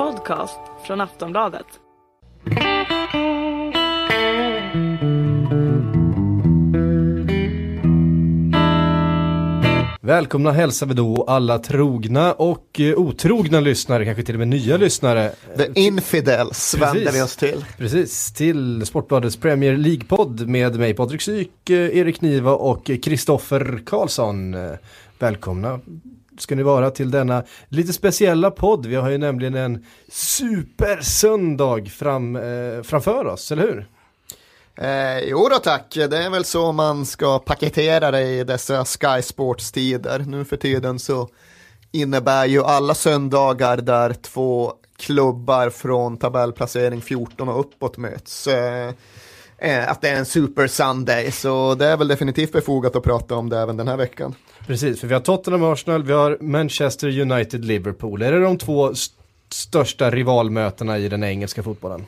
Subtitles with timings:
[0.00, 1.66] podcast från Aftonbladet.
[10.00, 14.76] Välkomna hälsar vi då alla trogna och eh, otrogna lyssnare, kanske till och med nya
[14.76, 15.32] lyssnare.
[15.56, 17.64] The Infidels vänder vi oss till.
[17.78, 24.54] Precis, till Sportbladets Premier League-podd med mig Patrik Syk, eh, Erik Niva och Kristoffer Karlsson.
[24.54, 24.70] Eh,
[25.18, 25.80] Välkomna
[26.42, 28.86] ska ni vara till denna lite speciella podd.
[28.86, 33.86] Vi har ju nämligen en supersöndag fram, eh, framför oss, eller hur?
[34.76, 39.22] Eh, jo då tack, det är väl så man ska paketera det i dessa Sky
[39.22, 40.18] Sports-tider.
[40.18, 41.28] Nu för tiden så
[41.92, 48.46] innebär ju alla söndagar där två klubbar från tabellplacering 14 och uppåt möts.
[48.46, 48.92] Eh,
[49.58, 53.34] eh, att det är en Super Sunday, så det är väl definitivt befogat att prata
[53.34, 54.34] om det även den här veckan.
[54.70, 58.22] Precis, för vi har Tottenham Arsenal, vi har Manchester United Liverpool.
[58.22, 59.14] Är det de två st-
[59.48, 62.06] största rivalmötena i den engelska fotbollen?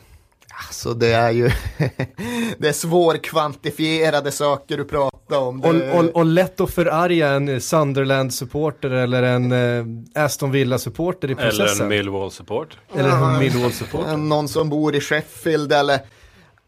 [0.67, 1.49] Alltså det är ju,
[2.57, 5.61] det är svårkvantifierade saker du pratar om.
[5.61, 5.91] Det...
[5.91, 11.65] Och, och, och lätt att förarga en Sunderland-supporter eller en eh, Aston Villa-supporter i processen.
[11.65, 12.77] Eller en Millwall-support.
[12.95, 14.17] Eller en Millwall-supporter.
[14.17, 15.99] någon som bor i Sheffield eller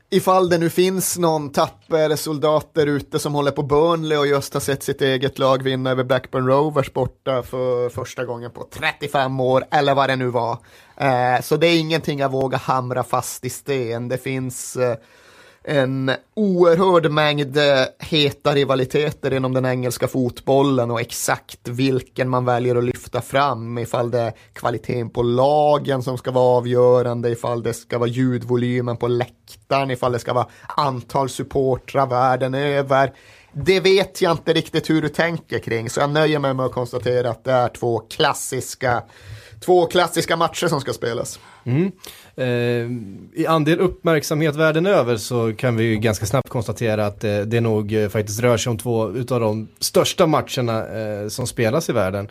[0.10, 4.54] ifall det nu finns någon tapper soldat där ute som håller på Burnley och just
[4.54, 9.40] har sett sitt eget lag vinna över Blackburn Rovers borta för första gången på 35
[9.40, 10.58] år eller vad det nu var.
[10.98, 14.08] Eh, så det är ingenting jag vågar hamra fast i sten.
[14.08, 14.96] Det finns eh,
[15.68, 22.76] en oerhörd mängd eh, heta rivaliteter inom den engelska fotbollen och exakt vilken man väljer
[22.76, 27.74] att lyfta fram ifall det är kvaliteten på lagen som ska vara avgörande, ifall det
[27.74, 33.14] ska vara ljudvolymen på läktaren, ifall det ska vara antal supportrar världen över.
[33.58, 36.72] Det vet jag inte riktigt hur du tänker kring, så jag nöjer mig med att
[36.72, 39.04] konstatera att det är två klassiska
[39.66, 41.40] Två klassiska matcher som ska spelas.
[41.64, 41.92] Mm.
[42.36, 47.40] Eh, I andel uppmärksamhet världen över så kan vi ju ganska snabbt konstatera att eh,
[47.40, 51.90] det nog eh, faktiskt rör sig om två utav de största matcherna eh, som spelas
[51.90, 52.30] i världen.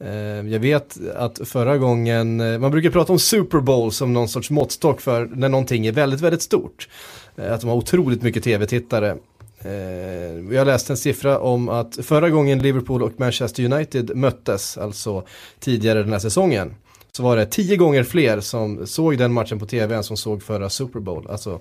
[0.00, 4.28] Eh, jag vet att förra gången, eh, man brukar prata om Super Bowl som någon
[4.28, 6.88] sorts måttstock för när någonting är väldigt, väldigt stort.
[7.36, 9.16] Eh, att de har otroligt mycket tv-tittare.
[9.64, 15.24] Eh, jag läste en siffra om att förra gången Liverpool och Manchester United möttes, alltså
[15.60, 16.74] tidigare den här säsongen,
[17.12, 20.42] så var det tio gånger fler som såg den matchen på tv än som såg
[20.42, 21.26] förra Super Bowl.
[21.30, 21.60] Alltså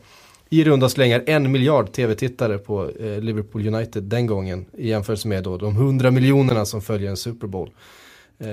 [0.50, 5.44] i runda slängar en miljard tv-tittare på eh, Liverpool United den gången i jämförelse med
[5.44, 7.70] då de hundra miljonerna som följer en Super Bowl.
[8.40, 8.46] Eh,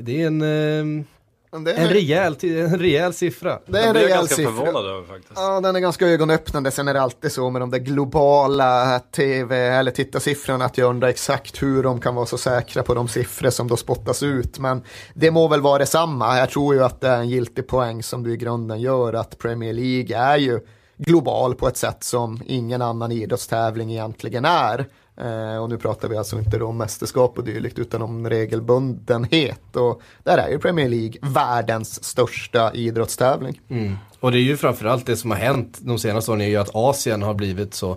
[0.00, 1.04] det är en, eh,
[1.50, 3.58] det är- en, rejäl, en rejäl siffra.
[3.66, 4.52] Det är en rejäl ganska siffra.
[4.52, 5.32] förvånad över faktiskt.
[5.36, 6.70] Ja, den är ganska ögonöppnande.
[6.70, 11.08] Sen är det alltid så med de där globala tv eller tittarsiffrorna att jag undrar
[11.08, 14.58] exakt hur de kan vara så säkra på de siffror som då spottas ut.
[14.58, 14.82] Men
[15.14, 16.38] det må väl vara detsamma.
[16.38, 19.38] Jag tror ju att det är en giltig poäng som du i grunden gör att
[19.38, 20.60] Premier League är ju
[20.96, 24.86] global på ett sätt som ingen annan idrottstävling egentligen är.
[25.20, 29.76] Eh, och nu pratar vi alltså inte om mästerskap och dylikt utan om regelbundenhet.
[29.76, 33.60] Och där är ju Premier League världens största idrottstävling.
[33.68, 33.96] Mm.
[34.20, 36.74] Och det är ju framförallt det som har hänt de senaste åren är ju att
[36.74, 37.96] Asien har blivit så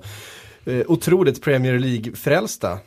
[0.66, 2.80] eh, otroligt Premier League-frälsta.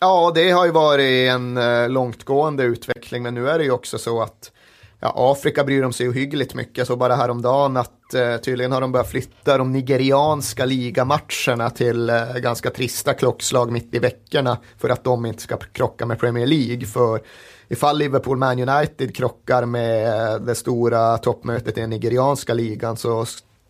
[0.00, 3.98] Ja, det har ju varit en eh, långtgående utveckling, men nu är det ju också
[3.98, 4.52] så att
[5.00, 6.86] ja, Afrika bryr de sig ohyggligt mycket.
[6.86, 12.34] Såg bara häromdagen att eh, tydligen har de börjat flytta de nigerianska ligamatcherna till eh,
[12.36, 16.86] ganska trista klockslag mitt i veckorna för att de inte ska krocka med Premier League.
[16.86, 17.20] För
[17.68, 23.26] ifall Liverpool Man United krockar med eh, det stora toppmötet i den nigerianska ligan så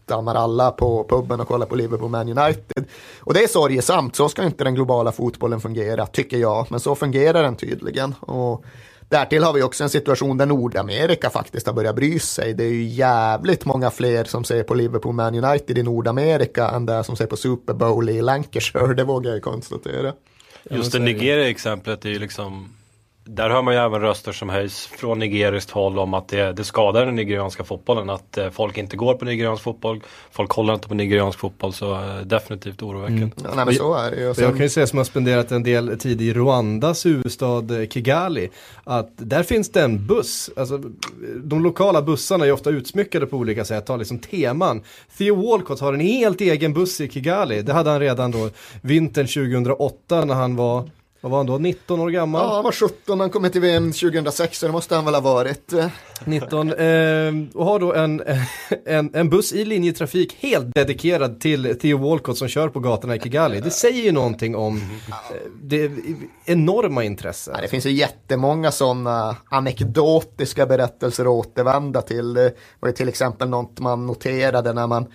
[0.07, 2.85] stannar alla på puben och kollar på Liverpool Man United.
[3.21, 6.67] Och det är sorgesamt, så ska inte den globala fotbollen fungera, tycker jag.
[6.71, 8.15] Men så fungerar den tydligen.
[8.21, 8.65] Och
[9.09, 12.55] därtill har vi också en situation där Nordamerika faktiskt har börjat bry sig.
[12.55, 16.87] Det är ju jävligt många fler som ser på Liverpool Man United i Nordamerika än
[16.87, 20.13] det som ser på Super Bowl i Lancashire, det vågar jag konstatera.
[20.71, 22.69] Just det Nigeria-exemplet är ju liksom
[23.27, 26.65] där hör man ju även röster som höjs från nigeriskt håll om att det, det
[26.65, 28.11] skadar den nigerianska fotbollen.
[28.11, 30.03] Att eh, folk inte går på nigeriansk fotboll.
[30.31, 33.23] Folk kollar inte på nigeriansk fotboll så eh, definitivt oroväckande.
[33.23, 33.33] Mm.
[33.45, 34.23] Ja, nej, men så är det ju.
[34.23, 37.81] Och jag sen- kan ju säga som har spenderat en del tid i Rwandas huvudstad
[37.81, 38.49] eh, Kigali,
[38.85, 40.81] att där finns det en buss, alltså
[41.45, 44.83] de lokala bussarna är ofta utsmyckade på olika sätt, har liksom teman.
[45.19, 48.51] Theo Walcott har en helt egen buss i Kigali, det hade han redan då
[48.83, 50.91] vintern 2008 när han var
[51.27, 52.43] vad var han då, 19 år gammal?
[52.43, 55.21] Ja, han var 17, han kom till VM 2006 så det måste han väl ha
[55.21, 55.73] varit.
[56.25, 56.77] 19 eh,
[57.55, 58.23] och har då en,
[58.87, 63.21] en, en buss i linjetrafik helt dedikerad till Theo Walcott som kör på gatorna i
[63.21, 63.61] Kigali.
[63.61, 64.83] Det säger ju någonting om eh,
[65.63, 65.91] det
[66.45, 67.51] enorma intresse.
[67.55, 72.35] Ja, det finns ju jättemånga sådana anekdotiska berättelser att återvända till.
[72.35, 75.07] Det var ju till exempel något man noterade när man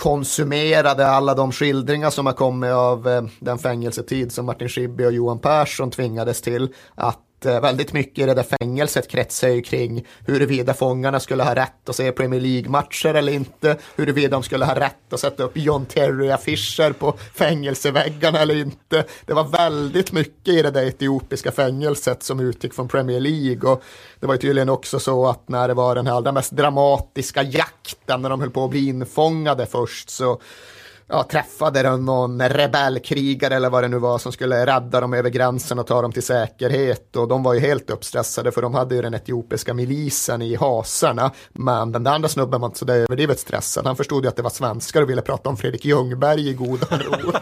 [0.00, 5.12] konsumerade alla de skildringar som har kommit av eh, den fängelsetid som Martin Schibbye och
[5.12, 6.68] Johan Persson tvingades till.
[6.94, 11.54] Att Eh, väldigt mycket i det där fängelset kretsar ju kring huruvida fångarna skulle ha
[11.54, 15.56] rätt att se Premier League-matcher eller inte, huruvida de skulle ha rätt att sätta upp
[15.56, 19.04] John Terry-affischer på fängelseväggarna eller inte.
[19.26, 23.82] Det var väldigt mycket i det där etiopiska fängelset som utgick från Premier League och
[24.20, 27.42] det var ju tydligen också så att när det var den här allra mest dramatiska
[27.42, 30.40] jakten, när de höll på att bli infångade först, så
[31.10, 35.30] ja, träffade de någon rebellkrigare eller vad det nu var som skulle rädda dem över
[35.30, 37.16] gränsen och ta dem till säkerhet.
[37.16, 41.30] Och de var ju helt uppstressade för de hade ju den etiopiska milisen i haserna
[41.52, 43.86] men den där andra snubben var inte så där överdrivet stressad.
[43.86, 46.86] Han förstod ju att det var svenskar och ville prata om Fredrik Ljungberg i goda
[46.98, 47.32] ro.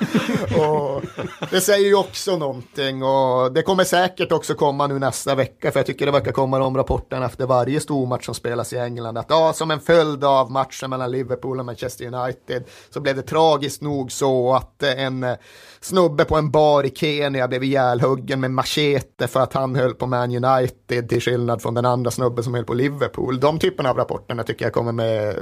[0.63, 1.03] Och
[1.51, 3.03] det säger ju också någonting.
[3.03, 6.59] Och det kommer säkert också komma nu nästa vecka för jag tycker det verkar komma
[6.59, 9.19] de rapporterna efter varje stormatch som spelas i England.
[9.19, 13.23] Att ja, som en följd av matchen mellan Liverpool och Manchester United så blev det
[13.23, 15.37] tragiskt tragiskt nog så att eh, en eh,
[15.81, 20.07] snubbe på en bar i Kenya blev ihjälhuggen med machete för att han höll på
[20.07, 23.41] Man United till skillnad från den andra snubben som höll på Liverpool.
[23.41, 25.37] De typerna av rapporterna tycker jag kommer med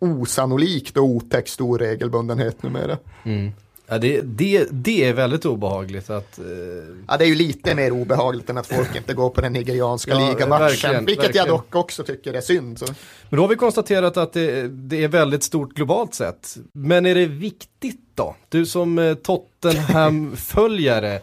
[0.00, 2.98] osannolikt och otäckt stor regelbundenhet numera.
[3.24, 3.52] Mm.
[3.94, 6.38] Ja, det, det, det är väldigt obehagligt att...
[6.38, 6.44] Eh...
[7.08, 10.10] Ja, det är ju lite mer obehagligt än att folk inte går på den nigerianska
[10.10, 11.04] ja, ligamatchen.
[11.04, 11.46] Vilket verkligen.
[11.46, 12.78] jag dock också tycker är synd.
[12.78, 12.86] Så.
[13.28, 16.56] Men då har vi konstaterat att det, det, är väldigt stort globalt sett.
[16.72, 18.36] Men är det viktigt då?
[18.48, 21.20] Du som eh, Tottenham-följare.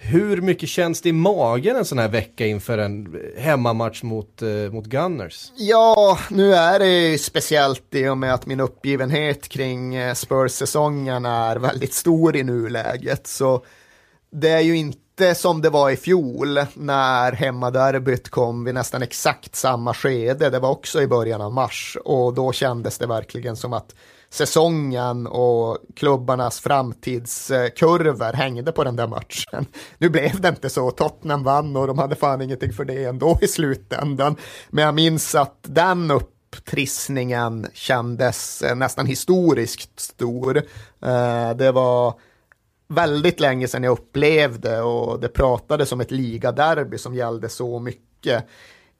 [0.00, 4.48] Hur mycket känns det i magen en sån här vecka inför en hemmamatch mot, eh,
[4.48, 5.52] mot Gunners?
[5.56, 11.56] Ja, nu är det speciellt i och med att min uppgivenhet kring eh, Spurs-säsongen är
[11.56, 13.26] väldigt stor i nuläget.
[13.26, 13.64] Så
[14.30, 19.56] det är ju inte som det var i fjol när hemmaderbyt kom vid nästan exakt
[19.56, 20.50] samma skede.
[20.50, 23.94] Det var också i början av mars och då kändes det verkligen som att
[24.30, 29.66] säsongen och klubbarnas framtidskurvor hängde på den där matchen.
[29.98, 33.38] Nu blev det inte så, Tottenham vann och de hade fan ingenting för det ändå
[33.40, 34.36] i slutändan.
[34.70, 40.56] Men jag minns att den upptrissningen kändes eh, nästan historiskt stor.
[41.02, 42.14] Eh, det var
[42.88, 48.44] väldigt länge sedan jag upplevde och det pratades om ett ligaderby som gällde så mycket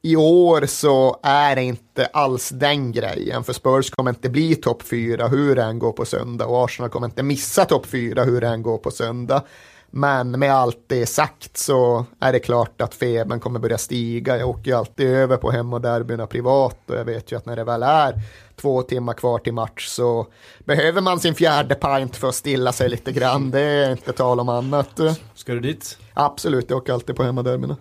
[0.02, 4.82] i år så är det inte alls den grejen, för Spurs kommer inte bli topp
[4.82, 8.40] fyra hur det än går på söndag och Arsenal kommer inte missa topp fyra hur
[8.40, 9.42] det än går på söndag.
[9.90, 14.38] Men med allt det sagt så är det klart att febern kommer börja stiga.
[14.38, 17.64] Jag åker ju alltid över på hemmaderbyna privat och jag vet ju att när det
[17.64, 18.20] väl är
[18.56, 20.26] två timmar kvar till match så
[20.64, 23.50] behöver man sin fjärde pint för att stilla sig lite grann.
[23.50, 25.00] Det är inte tal om annat.
[25.34, 25.98] Ska du dit?
[26.14, 27.76] Absolut, jag åker alltid på hemmaderbyna.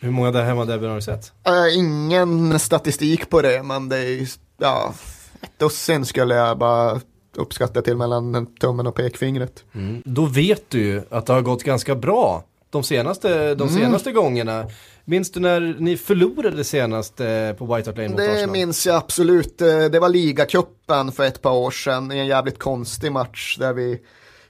[0.00, 1.32] Hur många där hemmaderbyn har du sett?
[1.48, 4.28] Uh, ingen statistik på det, men det är
[4.58, 4.94] ja,
[5.40, 7.00] ett dussin skulle jag bara
[7.36, 9.64] uppskatta till mellan tummen och pekfingret.
[9.74, 10.02] Mm.
[10.04, 13.82] Då vet du ju att det har gått ganska bra de senaste, de mm.
[13.82, 14.22] senaste mm.
[14.22, 14.66] gångerna.
[15.04, 18.50] Minns du när ni förlorade senast eh, på White Hart Lane mot Det Arsenal?
[18.50, 19.62] minns jag absolut.
[19.62, 23.72] Eh, det var ligacupen för ett par år sedan i en jävligt konstig match där
[23.72, 24.00] vi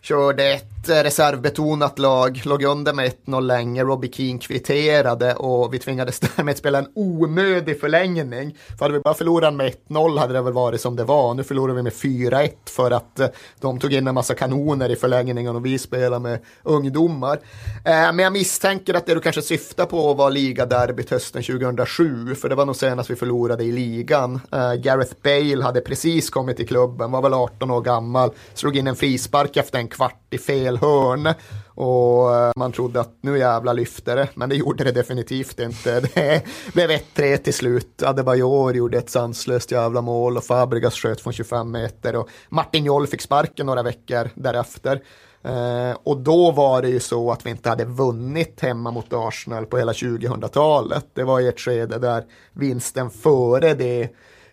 [0.01, 5.79] körde ett Eh, reservbetonat lag, låg under med 1-0 länge, Robbie Keane kvitterade och vi
[5.79, 8.57] tvingades därmed spela en onödig förlängning.
[8.79, 11.35] För hade vi bara förlorat med 1-0 hade det väl varit som det var.
[11.35, 13.29] Nu förlorade vi med 4-1 för att eh,
[13.61, 17.39] de tog in en massa kanoner i förlängningen och vi spelade med ungdomar.
[17.85, 22.49] Eh, men jag misstänker att det du kanske syftar på var ligaderbyt hösten 2007, för
[22.49, 24.41] det var nog senast vi förlorade i ligan.
[24.79, 28.97] Gareth Bale hade precis kommit till klubben, var väl 18 år gammal, slog in en
[28.97, 31.35] frispark efter en kvart i fel hörn.
[31.67, 36.01] Och eh, man trodde att nu jävla lyfter det, men det gjorde det definitivt inte.
[36.15, 36.43] Det
[36.73, 38.03] blev 1-3 till slut.
[38.03, 43.07] Adebayor gjorde ett sanslöst jävla mål och Fabregas sköt från 25 meter och Martin Joll
[43.07, 45.03] fick sparken några veckor därefter.
[45.43, 49.67] Eh, och då var det ju så att vi inte hade vunnit hemma mot Arsenal
[49.67, 51.07] på hela 2000-talet.
[51.15, 54.09] Det var i ett skede där vinsten före det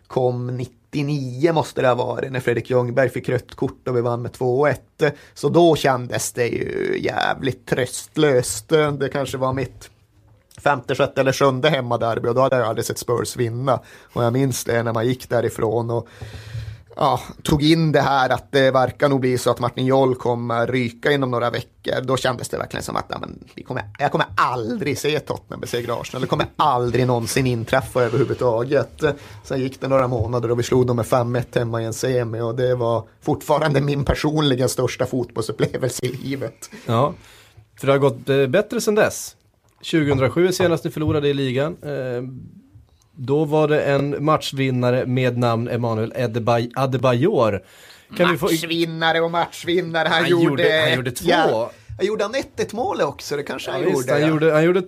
[0.07, 4.01] kom 90 99 måste det ha varit när Fredrik Ljungberg fick rött kort och vi
[4.01, 4.77] vann med 2-1.
[5.33, 8.69] Så då kändes det ju jävligt tröstlöst.
[8.69, 9.89] Det kanske var mitt
[10.63, 13.79] femte, sjätte eller sjunde hemmaderby och då hade jag aldrig sett Spurs vinna.
[14.13, 16.07] Och jag minns det när man gick därifrån och
[16.95, 20.67] ja, tog in det här att det verkar nog bli så att Martin Joll kommer
[20.67, 24.11] ryka inom några veckor, då kändes det verkligen som att ja, men, vi kommer, jag
[24.11, 26.21] kommer aldrig se Tottenham besegra Arsenal.
[26.21, 29.03] Det kommer aldrig någonsin inträffa överhuvudtaget.
[29.43, 32.41] Sen gick det några månader och vi slog dem med 5-1 hemma i en semi
[32.41, 36.69] och det var fortfarande min personligen största fotbollsupplevelse i livet.
[36.85, 37.13] Ja,
[37.79, 39.35] för det har gått eh, bättre sedan dess.
[39.91, 41.77] 2007 senast ni förlorade i ligan.
[41.81, 42.23] Eh,
[43.15, 46.13] då var det en matchvinnare med namn Emanuel
[46.75, 47.63] Adebayor.
[48.17, 51.29] Kan matchvinnare och matchvinnare, han, han gjorde, gjorde, han gjorde två.
[51.29, 53.37] Ja, gjorde han 1-1 mål också?
[53.37, 54.11] Det kanske han ja, gjorde.
[54.11, 54.81] han, gjorde han gjorde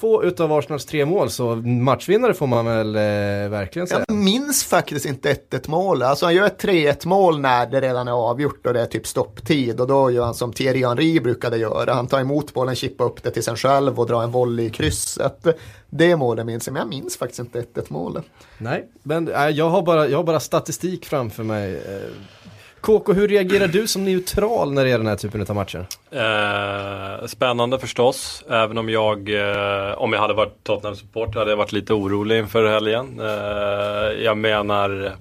[0.00, 4.04] två utav Arsenals tre mål, så matchvinnare får man väl eh, verkligen säga.
[4.08, 6.02] Jag minns faktiskt inte 1-1 mål.
[6.02, 9.06] Alltså han gör ett 3-1 mål när det redan är avgjort och det är typ
[9.06, 9.80] stopptid.
[9.80, 11.94] Och då gör han som Thierry Henry brukade göra.
[11.94, 14.70] Han tar emot bollen, chippar upp det till sig själv och drar en volley i
[14.70, 15.46] krysset.
[15.90, 18.24] Det målet minns jag, men jag minns faktiskt inte 1-1 målet.
[18.58, 21.82] Nej, men äh, jag, har bara, jag har bara statistik framför mig.
[22.80, 25.86] KK, hur reagerar du som neutral när det är den här typen av matcher?
[26.10, 31.72] Eh, spännande förstås, även om jag, eh, om jag hade varit Tottenham-supporter hade jag varit
[31.72, 33.20] lite orolig inför helgen.
[33.20, 35.12] Eh, jag menar,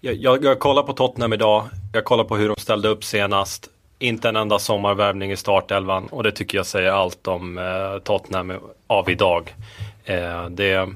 [0.00, 3.68] jag, jag, jag kollar på Tottenham idag, jag kollar på hur de ställde upp senast.
[3.98, 8.52] Inte en enda sommarvärvning i startelvan och det tycker jag säger allt om eh, Tottenham
[8.86, 9.54] av idag.
[10.04, 10.88] Eh, det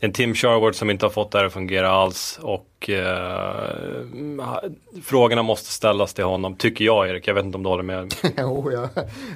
[0.00, 2.90] det är en Tim Sherwood som inte har fått det här att fungera alls och
[2.90, 3.64] eh,
[5.04, 7.28] frågorna måste ställas till honom, tycker jag Erik.
[7.28, 8.14] Jag vet inte om du håller med?
[8.38, 8.88] jo, jag,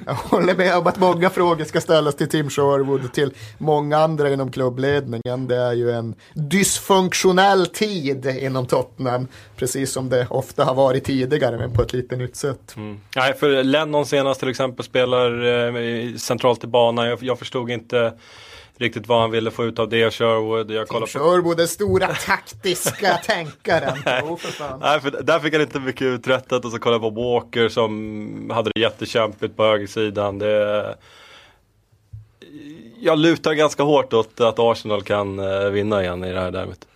[0.05, 3.97] jag håller med om att många frågor ska ställas till Tim Sherwood och till många
[3.97, 5.47] andra inom klubbledningen.
[5.47, 11.57] Det är ju en dysfunktionell tid inom Tottenham, precis som det ofta har varit tidigare,
[11.57, 12.73] men på ett lite nytt sätt.
[12.77, 12.99] Mm.
[13.15, 17.07] Nej, för Lennon senast till exempel spelar eh, centralt i banan.
[17.07, 18.13] Jag, jag förstod inte
[18.77, 20.71] riktigt vad han ville få ut av det Sherwood.
[20.71, 21.07] Jag Tim på...
[21.07, 23.97] Sherwood, den stora taktiska tänkaren.
[24.23, 27.21] oh, för Nej, för där fick han inte mycket uträttat och så kollade jag på
[27.21, 30.39] Walker som hade det jättekämpigt på högersidan.
[30.39, 30.95] Det...
[32.99, 36.87] Jag lutar ganska hårt åt att Arsenal kan eh, vinna igen i det här derbyt.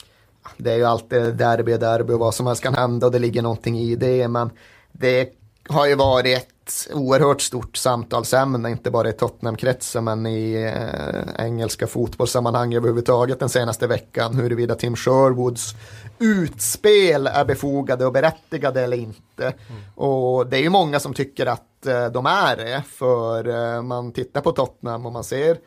[0.58, 3.42] Det är ju alltid derby, derby och vad som helst kan hända och det ligger
[3.42, 4.28] någonting i det.
[4.28, 4.50] Men
[4.92, 5.39] det
[5.70, 12.74] har ju varit oerhört stort samtalsämne, inte bara i Tottenham-kretsen men i eh, engelska fotbollssammanhang
[12.74, 15.76] överhuvudtaget den senaste veckan, huruvida Tim Sherwoods
[16.20, 19.44] utspel är befogade och berättigade eller inte.
[19.44, 19.82] Mm.
[19.96, 24.12] Och det är ju många som tycker att eh, de är det, för eh, man
[24.12, 25.58] tittar på Tottenham och man ser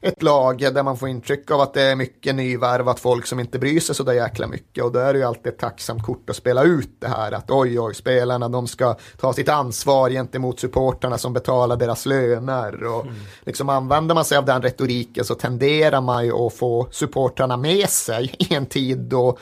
[0.00, 3.58] ett lag där man får intryck av att det är mycket nyvärvat folk som inte
[3.58, 6.30] bryr sig så där jäkla mycket och då är det ju alltid ett tacksamt kort
[6.30, 10.60] att spela ut det här att oj oj spelarna de ska ta sitt ansvar gentemot
[10.60, 13.14] supporterna som betalar deras löner och mm.
[13.40, 17.88] liksom använder man sig av den retoriken så tenderar man ju att få supportrarna med
[17.88, 19.38] sig i en tid då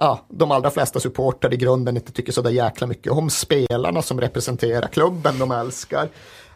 [0.00, 4.02] ja, de allra flesta supportrar i grunden inte tycker så där jäkla mycket om spelarna
[4.02, 6.08] som representerar klubben de älskar.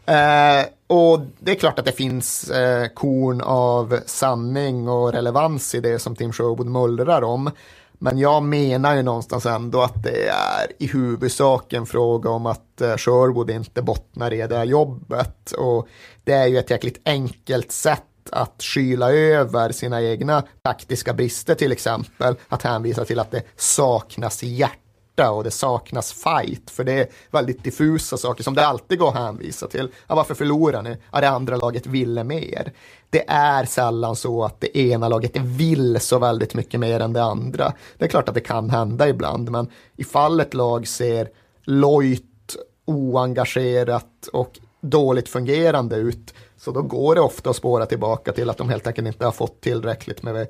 [0.06, 5.80] Eh, och det är klart att det finns eh, korn av sanning och relevans i
[5.80, 7.50] det som Tim Sherwood mullrar om.
[7.98, 12.80] Men jag menar ju någonstans ändå att det är i huvudsak en fråga om att
[12.80, 15.52] eh, Sherwood inte bottnar i det här jobbet.
[15.52, 15.88] Och
[16.24, 21.72] det är ju ett jäkligt enkelt sätt att skyla över sina egna taktiska brister till
[21.72, 22.36] exempel.
[22.48, 24.83] Att hänvisa till att det saknas hjärta
[25.14, 26.70] smärta och det saknas fight.
[26.70, 29.88] För det är väldigt diffusa saker som det alltid går att hänvisa till.
[30.08, 30.96] Ja, varför förlorar ni?
[31.12, 32.72] Ja, det andra laget ville mer.
[33.10, 37.22] Det är sällan så att det ena laget vill så väldigt mycket mer än det
[37.22, 37.72] andra.
[37.98, 41.28] Det är klart att det kan hända ibland, men ifall ett lag ser
[41.66, 42.56] lojt,
[42.86, 48.58] oengagerat och dåligt fungerande ut, så då går det ofta att spåra tillbaka till att
[48.58, 50.48] de helt enkelt inte har fått tillräckligt med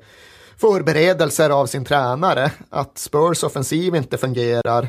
[0.57, 2.51] förberedelser av sin tränare.
[2.69, 4.87] Att Spurs offensiv inte fungerar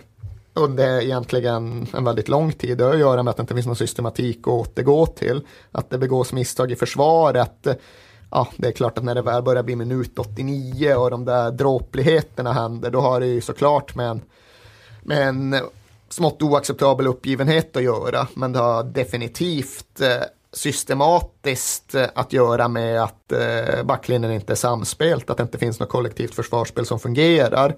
[0.54, 2.78] under egentligen en väldigt lång tid.
[2.78, 5.46] Det har att göra med att det inte finns någon systematik att återgå till.
[5.72, 7.66] Att det begås misstag i försvaret.
[8.30, 11.50] Ja, det är klart att när det väl börjar bli minut 89 och de där
[11.50, 14.22] dråpligheterna händer, då har det ju såklart med en,
[15.02, 15.56] med en
[16.08, 18.28] smått oacceptabel uppgivenhet att göra.
[18.34, 20.22] Men det har definitivt eh,
[20.52, 25.80] systematiskt eh, att göra med att eh, backlinjen inte är samspelt, att det inte finns
[25.80, 27.76] något kollektivt försvarsspel som fungerar.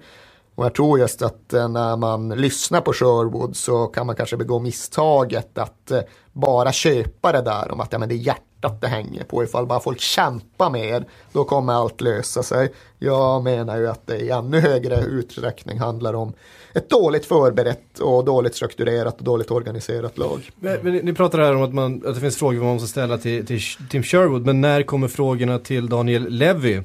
[0.55, 4.37] Och jag tror just att eh, när man lyssnar på Sherwood så kan man kanske
[4.37, 5.91] begå misstaget att
[6.31, 8.17] bara köpa det där om att ja, men det är
[8.59, 9.43] hjärtat det hänger på.
[9.43, 12.71] Ifall bara folk kämpar mer, då kommer allt lösa sig.
[12.99, 16.33] Jag menar ju att det i ännu högre utsträckning handlar om
[16.73, 20.51] ett dåligt förberett och dåligt strukturerat och dåligt organiserat lag.
[20.59, 23.17] Men, men ni pratar här om att, man, att det finns frågor man måste ställa
[23.17, 26.81] till, till Tim Sherwood, men när kommer frågorna till Daniel Levy?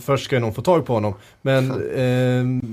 [0.00, 2.64] Först ska ju någon få tag på honom, men eh,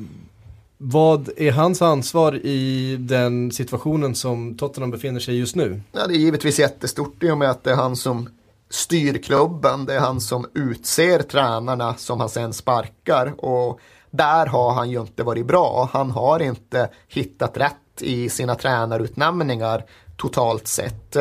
[0.83, 5.81] vad är hans ansvar i den situationen som Tottenham befinner sig i just nu?
[5.91, 8.29] Ja, det är givetvis jättestort i och med att det är han som
[8.71, 9.85] styr klubben.
[9.85, 13.45] Det är han som utser tränarna som han sen sparkar.
[13.45, 13.79] Och
[14.11, 15.89] där har han ju inte varit bra.
[15.93, 19.83] Han har inte hittat rätt i sina tränarutnämningar
[20.17, 21.17] totalt sett.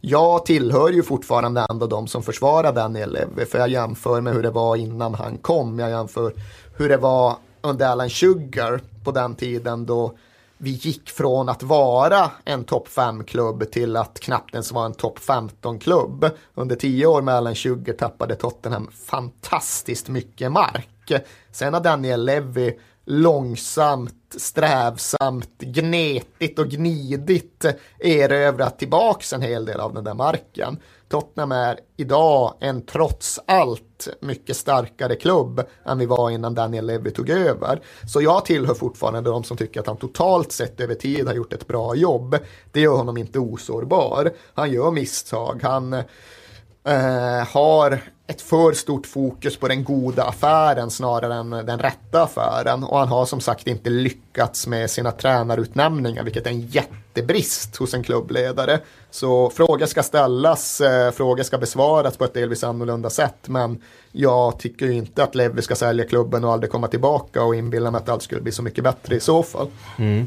[0.00, 4.42] Jag tillhör ju fortfarande ändå de som försvarar Daniel Levy för jag jämför med hur
[4.42, 5.78] det var innan han kom.
[5.78, 6.32] Jag jämför
[6.76, 10.14] hur det var under Alan Sugar på den tiden då
[10.62, 15.18] vi gick från att vara en topp 5-klubb till att knappt ens vara en topp
[15.18, 16.30] 15-klubb.
[16.54, 21.12] Under tio år med Alan Sugar tappade Tottenham fantastiskt mycket mark.
[21.52, 22.72] Sen har Daniel Levy
[23.06, 27.64] långsamt, strävsamt, gnetigt och gnidigt
[27.98, 30.78] erövrat tillbaks en hel del av den där marken.
[31.10, 37.10] Tottenham är idag en trots allt mycket starkare klubb än vi var innan Daniel Levy
[37.10, 37.80] tog över.
[38.06, 41.52] Så jag tillhör fortfarande de som tycker att han totalt sett över tid har gjort
[41.52, 42.38] ett bra jobb.
[42.72, 44.32] Det gör honom inte osårbar.
[44.54, 45.60] Han gör misstag.
[45.62, 48.00] Han eh, har
[48.30, 52.84] ett för stort fokus på den goda affären snarare än den rätta affären.
[52.84, 57.94] Och han har som sagt inte lyckats med sina tränarutnämningar, vilket är en jättebrist hos
[57.94, 58.80] en klubbledare.
[59.10, 63.48] Så frågor ska ställas, eh, frågor ska besvaras på ett delvis annorlunda sätt.
[63.48, 63.82] Men
[64.12, 67.90] jag tycker ju inte att Levi ska sälja klubben och aldrig komma tillbaka och inbilla
[67.90, 69.68] mig att allt skulle bli så mycket bättre i så fall.
[69.98, 70.26] Mm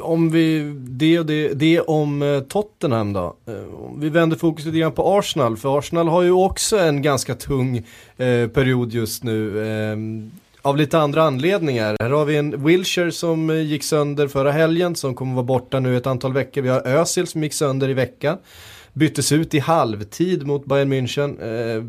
[0.00, 3.36] om vi, det och det, det om eh, Tottenham då.
[3.46, 3.54] Eh,
[3.98, 7.76] vi vänder fokus lite grann på Arsenal, för Arsenal har ju också en ganska tung
[8.16, 9.66] eh, period just nu.
[9.66, 9.96] Eh,
[10.62, 11.96] av lite andra anledningar.
[12.00, 15.80] Här har vi en Wilshire som eh, gick sönder förra helgen, som kommer vara borta
[15.80, 16.62] nu ett antal veckor.
[16.62, 18.38] Vi har Özil som gick sönder i veckan.
[18.92, 21.36] Byttes ut i halvtid mot Bayern München.
[21.42, 21.84] Eh,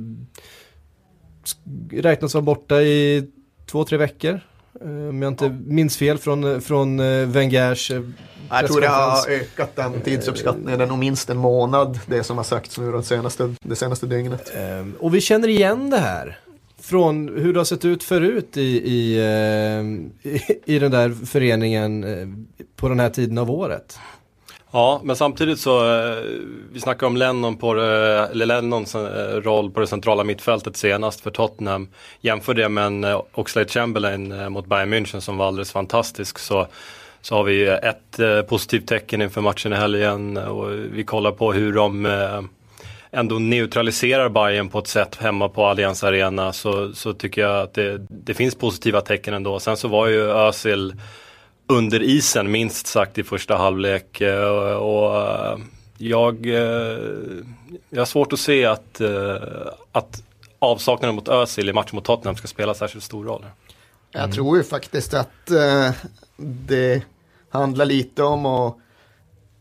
[2.01, 3.27] räknas vara borta i
[3.71, 4.39] två, tre veckor.
[4.83, 5.51] Eh, om jag inte ja.
[5.65, 8.01] minns fel från, från eh, Wengers eh,
[8.49, 12.37] Jag tror det har ökat den tidsuppskattningen, det är nog minst en månad det som
[12.37, 14.51] har sagts nu det senaste, det senaste dygnet.
[14.99, 16.39] Och vi känner igen det här
[16.79, 19.19] från hur det har sett ut förut i, i,
[20.23, 20.41] i,
[20.75, 22.05] i den där föreningen
[22.75, 23.99] på den här tiden av året.
[24.73, 26.23] Ja, men samtidigt så, eh,
[26.71, 31.31] vi snackar om Lennon på eller Lennons eh, roll på det centrala mittfältet senast för
[31.31, 31.87] Tottenham.
[32.21, 36.39] Jämför det med en eh, Oxlade Chamberlain mot Bayern München som var alldeles fantastisk.
[36.39, 36.67] Så,
[37.21, 41.73] så har vi ett positivt tecken inför matchen i helgen och vi kollar på hur
[41.73, 42.07] de
[43.11, 47.73] ändå neutraliserar Bayern på ett sätt hemma på Allianz Arena så, så tycker jag att
[47.73, 49.59] det, det finns positiva tecken ändå.
[49.59, 50.93] Sen så var ju Özil
[51.71, 54.21] under isen minst sagt i första halvlek.
[54.21, 55.57] Eh, och eh,
[55.97, 56.99] jag, eh,
[57.89, 59.01] jag har svårt att se att,
[59.91, 60.23] att
[60.59, 63.41] avsaknaden mot Özil i matchen mot Tottenham ska spela särskilt stor roll.
[63.41, 63.53] Mm.
[64.11, 65.51] Jag tror ju faktiskt att
[66.37, 67.01] det
[67.49, 68.77] handlar lite om att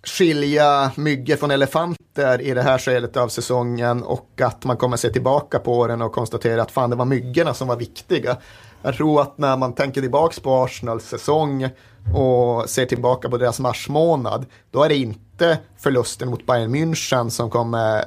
[0.03, 5.11] skilja myggor från elefanter i det här skedet av säsongen och att man kommer se
[5.11, 8.37] tillbaka på den och konstatera att fan det var myggorna som var viktiga.
[8.83, 11.69] Jag tror att när man tänker tillbaka på Arsenals säsong
[12.15, 17.51] och ser tillbaka på deras marsmånad, då är det inte förlusten mot Bayern München som
[17.51, 18.05] kommer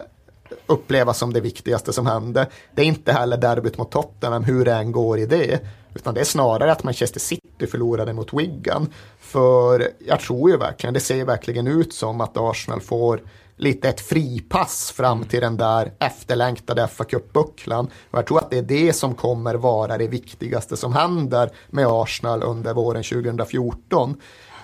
[0.66, 2.48] upplevas som det viktigaste som hände.
[2.76, 5.60] Det är inte heller derbyt mot Tottenham, hur det än går i det.
[5.96, 8.90] Utan det är snarare att Manchester City förlorade mot Wigan.
[9.20, 13.22] För jag tror ju verkligen, det ser verkligen ut som att Arsenal får
[13.64, 17.88] lite ett fripass fram till den där efterlängtade fa Cup-bucklan.
[18.12, 21.88] Och jag tror att det är det som kommer vara det viktigaste som händer med
[21.88, 24.16] Arsenal under våren 2014.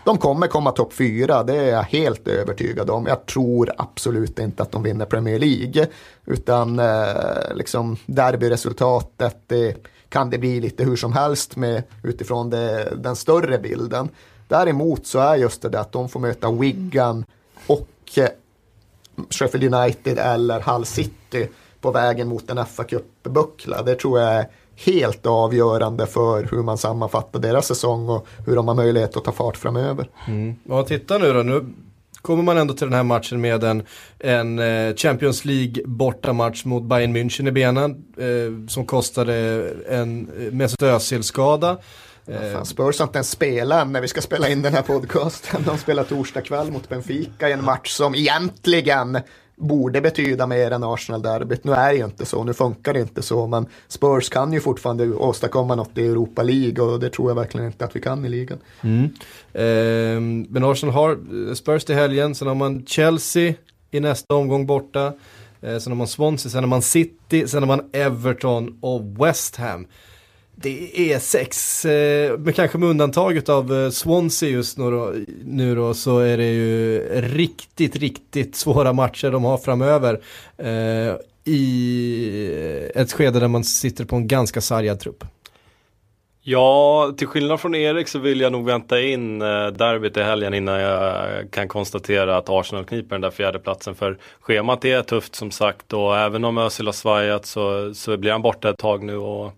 [0.04, 3.06] De kommer komma topp fyra, det är jag helt övertygad om.
[3.06, 5.88] Jag tror absolut inte att de vinner Premier League.
[6.26, 9.76] Utan eh, liksom derbyresultatet, det
[10.10, 14.10] kan det bli lite hur som helst med utifrån det, den större bilden.
[14.48, 17.26] Däremot så är just det att de får möta Wigan
[17.68, 18.30] och eh,
[19.30, 21.48] Sheffield United eller Hull City
[21.82, 23.84] på vägen mot en fa Cup-buckla.
[23.84, 28.68] Det tror jag är helt avgörande för hur man sammanfattar deras säsong och hur de
[28.68, 30.10] har möjlighet att ta fart framöver.
[30.28, 30.56] Mm.
[30.64, 31.44] Ja, titta nu då.
[31.44, 31.66] Nu
[32.22, 33.84] kommer man ändå till den här matchen med en,
[34.20, 39.34] en eh, Champions League bortamatch mot Bayern München i benen eh, som kostade
[39.90, 41.78] en eh, Mesut Özil-skada.
[42.54, 45.64] Fan, Spurs har inte ens spelat när vi ska spela in den här podcasten.
[45.66, 49.20] De spelar torsdag kväll mot Benfica i en match som egentligen
[49.60, 51.64] borde betyda mer än Arsenal-derbyt.
[51.64, 54.60] Nu är det ju inte så, nu funkar det inte så, men Spurs kan ju
[54.60, 58.26] fortfarande åstadkomma något i Europa League och det tror jag verkligen inte att vi kan
[58.26, 58.58] i ligan.
[58.82, 59.04] Mm.
[59.54, 63.54] Eh, men Arsenal har Spurs till helgen, sen har man Chelsea
[63.92, 65.14] i nästa omgång borta,
[65.62, 69.56] eh, sen har man Swansea, sen har man City, sen har man Everton och West
[69.56, 69.88] Ham
[70.62, 75.76] det är sex, eh, men kanske med undantag av eh, Swansea just nu då, nu
[75.76, 80.22] då så är det ju riktigt, riktigt svåra matcher de har framöver.
[80.58, 81.16] Eh,
[81.54, 85.24] I ett skede där man sitter på en ganska sargad trupp.
[86.42, 90.54] Ja, till skillnad från Erik så vill jag nog vänta in eh, derbyt i helgen
[90.54, 93.96] innan jag kan konstatera att Arsenal kniper den där fjärdeplatsen.
[93.96, 98.32] För schemat är tufft som sagt och även om Özil har svajat så, så blir
[98.32, 99.18] han borta ett tag nu.
[99.18, 99.54] Och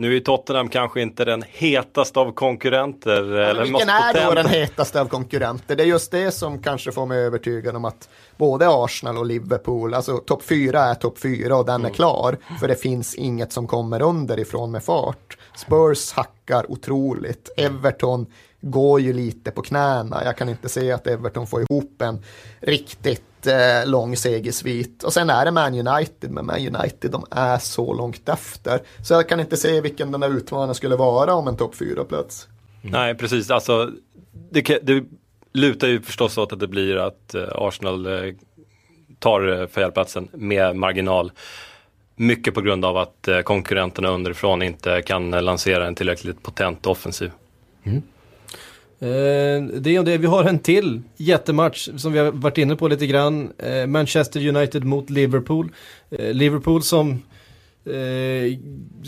[0.00, 3.24] nu är Tottenham kanske inte den hetaste av konkurrenter.
[3.24, 5.76] Ja, eller vilken är då den hetaste av konkurrenter?
[5.76, 9.94] Det är just det som kanske får mig övertygad om att både Arsenal och Liverpool,
[9.94, 11.90] alltså topp fyra är topp fyra och den mm.
[11.90, 12.36] är klar.
[12.60, 15.38] För det finns inget som kommer underifrån med fart.
[15.56, 17.50] Spurs hackar otroligt.
[17.56, 18.26] Everton
[18.60, 20.24] går ju lite på knäna.
[20.24, 22.24] Jag kan inte se att Everton får ihop en
[22.60, 23.29] riktigt
[23.86, 25.02] lång segersvit.
[25.02, 28.82] Och sen är det Man United, men Man United de är så långt efter.
[29.04, 32.48] Så jag kan inte se vilken den där utmanaren skulle vara om en topp 4-plats.
[32.82, 32.92] Mm.
[32.92, 33.50] Nej, precis.
[33.50, 33.90] Alltså,
[34.50, 35.04] det, det
[35.52, 38.34] lutar ju förstås åt att det blir att eh, Arsenal eh,
[39.18, 41.32] tar eh, fjärdeplatsen med marginal.
[42.16, 47.30] Mycket på grund av att konkurrenterna underifrån inte kan lansera en tillräckligt potent offensiv.
[47.84, 48.02] Mm.
[49.02, 52.88] Eh, det är det, vi har en till jättematch som vi har varit inne på
[52.88, 53.52] lite grann.
[53.58, 55.72] Eh, Manchester United mot Liverpool.
[56.10, 57.10] Eh, Liverpool som
[57.84, 58.58] eh,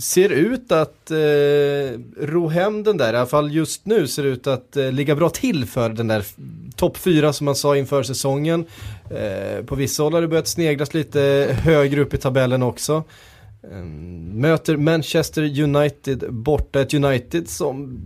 [0.00, 4.46] ser ut att eh, ro hem den där, i alla fall just nu ser ut
[4.46, 6.24] att eh, ligga bra till för den där
[6.76, 8.64] topp fyra som man sa inför säsongen.
[9.10, 13.04] Eh, på vissa håll har det börjat sneglas lite högre upp i tabellen också.
[13.70, 13.84] Eh,
[14.34, 18.00] möter Manchester United borta, ett United som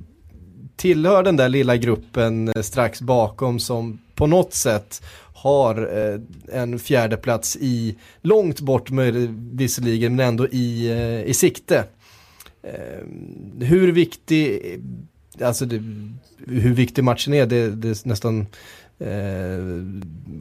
[0.77, 5.03] tillhör den där lilla gruppen eh, strax bakom som på något sätt
[5.35, 6.21] har eh,
[6.61, 8.91] en fjärde plats i, långt bort
[9.53, 11.85] visserligen, men ändå i, eh, i sikte.
[13.61, 14.61] hur viktig,
[15.41, 15.83] alltså det,
[16.47, 18.47] hur viktig matchen är, det, det är nästan
[18.99, 19.09] eh,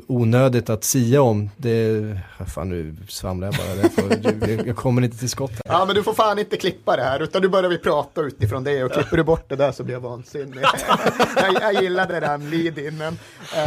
[0.07, 1.49] onödigt att sia om.
[1.57, 2.03] Det,
[2.55, 5.51] fan nu svamlar jag bara, får, jag kommer inte till skott.
[5.51, 5.61] Här.
[5.65, 8.63] Ja men du får fan inte klippa det här utan du börjar vi prata utifrån
[8.63, 10.63] det och klipper du bort det där så blir jag vansinnig.
[11.35, 13.13] jag, jag gillade den lead-inen.
[13.13, 13.59] Uh,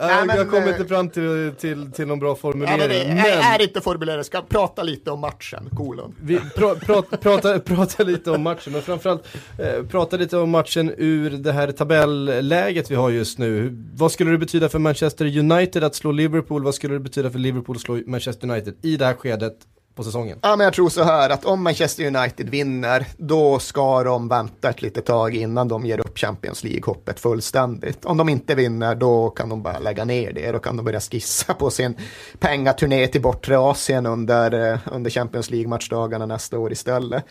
[0.00, 3.08] jag, jag kommer inte fram till, till, till någon bra formulering.
[3.08, 3.26] Ja, men.
[3.26, 6.14] Är, är inte formulerat, ska prata lite om matchen, kolon.
[6.20, 9.26] Vi pra, pra, prata, prata lite om matchen, men framförallt
[9.58, 13.76] eh, prata lite om matchen ur det här tabelläget vi har just nu.
[13.94, 16.64] Vad skulle det betyda för Manchester United att slå Liverpool?
[16.64, 19.56] Vad skulle det betyda för Liverpool att slå Manchester United i det här skedet
[19.94, 20.38] på säsongen?
[20.42, 24.70] Ja, men jag tror så här att om Manchester United vinner, då ska de vänta
[24.70, 28.04] ett litet tag innan de ger upp Champions League-hoppet fullständigt.
[28.04, 30.52] Om de inte vinner, då kan de bara lägga ner det.
[30.52, 31.96] Då kan de börja skissa på sin
[32.38, 37.24] pengaturné till bortre Asien under, eh, under Champions League-matchdagarna nästa år istället.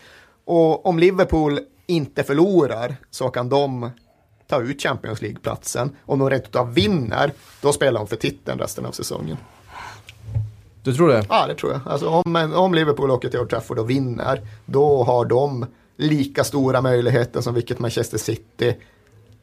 [0.44, 3.90] Och om Liverpool inte förlorar så kan de
[4.48, 5.96] ta ut Champions League-platsen.
[6.06, 9.36] Om de rent utav vinner, då spelar de för titeln resten av säsongen.
[10.82, 11.24] Du tror det?
[11.28, 11.80] Ja, det tror jag.
[11.86, 16.80] Alltså, om, om Liverpool åker till Old Trafford och vinner, då har de lika stora
[16.80, 18.76] möjligheter som vilket Manchester City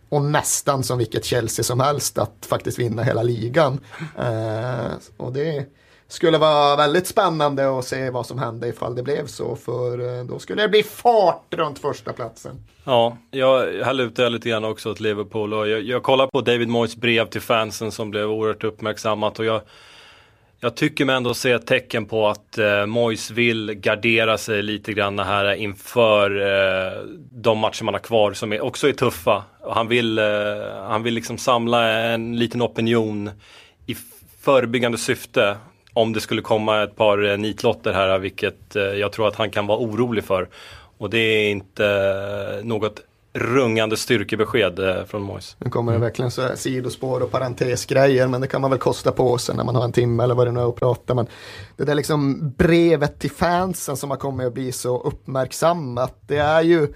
[0.10, 3.80] och nästan som vilket Chelsea som helst att faktiskt vinna hela ligan.
[4.18, 5.66] Eh, och det
[6.14, 9.56] skulle vara väldigt spännande att se vad som hände ifall det blev så.
[9.56, 12.64] För eh, då skulle det bli fart runt första platsen.
[12.84, 15.54] Ja, jag, här lutar jag lite grann också åt Liverpool.
[15.54, 19.40] Och jag, jag kollar på David Moyes brev till fansen som blev oerhört uppmärksammat.
[19.40, 19.62] Och jag,
[20.60, 24.94] jag tycker mig ändå se ett tecken på att eh, Moyes vill gardera sig lite
[24.94, 29.44] grann här inför eh, de matcher man har kvar som är, också är tuffa.
[29.60, 30.26] Och han vill, eh,
[30.88, 33.30] han vill liksom samla en liten opinion
[33.86, 33.96] i
[34.42, 35.58] förebyggande syfte
[35.94, 39.52] om det skulle komma ett par eh, nitlotter här, vilket eh, jag tror att han
[39.52, 40.50] kan vara orolig för.
[40.98, 43.02] Och det är inte eh, något
[43.36, 45.56] rungande styrkebesked från Mois.
[45.60, 49.12] Nu kommer det verkligen så här sidospår och parentesgrejer men det kan man väl kosta
[49.12, 51.14] på sig när man har en timme eller vad det nu är att prata.
[51.14, 51.28] Men
[51.78, 56.62] det där liksom brevet till fansen som har kommit att bli så uppmärksammat det är
[56.62, 56.88] ju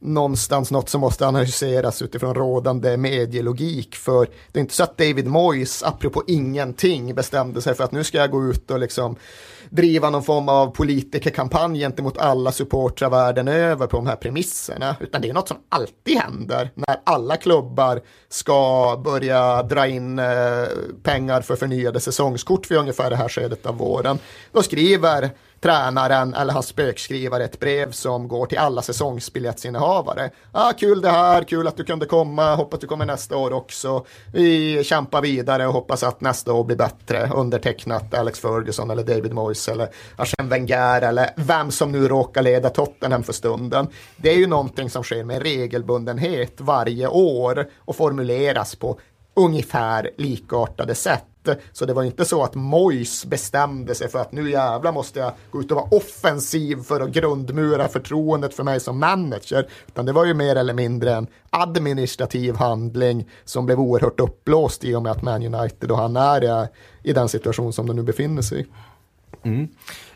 [0.00, 3.96] någonstans något som måste analyseras utifrån rådande medielogik.
[3.96, 8.04] För det är inte så att David Moyes, apropå ingenting, bestämde sig för att nu
[8.04, 9.16] ska jag gå ut och liksom
[9.70, 14.96] driva någon form av politikerkampanj gentemot alla supportrar världen över på de här premisserna.
[15.00, 20.26] Utan det är något som alltid händer när alla klubbar ska börja dra in eh,
[21.02, 24.18] pengar för förnyade säsongskort vid ungefär det här skedet av våren.
[24.52, 30.30] Då skriver tränaren eller hans spökskrivare ett brev som går till alla säsongsbiljettsinnehavare.
[30.52, 34.06] Ah, kul det här, kul att du kunde komma, hoppas du kommer nästa år också.
[34.32, 37.30] Vi kämpar vidare och hoppas att nästa år blir bättre.
[37.34, 42.70] Undertecknat Alex Ferguson eller David Moyes eller Arsene Wenger eller vem som nu råkar leda
[42.70, 43.88] Tottenham för stunden.
[44.16, 48.98] Det är ju någonting som sker med regelbundenhet varje år och formuleras på
[49.34, 51.27] ungefär likartade sätt.
[51.72, 55.32] Så det var inte så att Mois bestämde sig för att nu jävla måste jag
[55.50, 59.68] gå ut och vara offensiv för att grundmura förtroendet för mig som manager.
[59.86, 64.94] Utan det var ju mer eller mindre en administrativ handling som blev oerhört uppblåst i
[64.94, 66.68] och med att Man United och han är
[67.02, 68.66] i den situation som de nu befinner sig i.
[69.42, 69.68] Mm.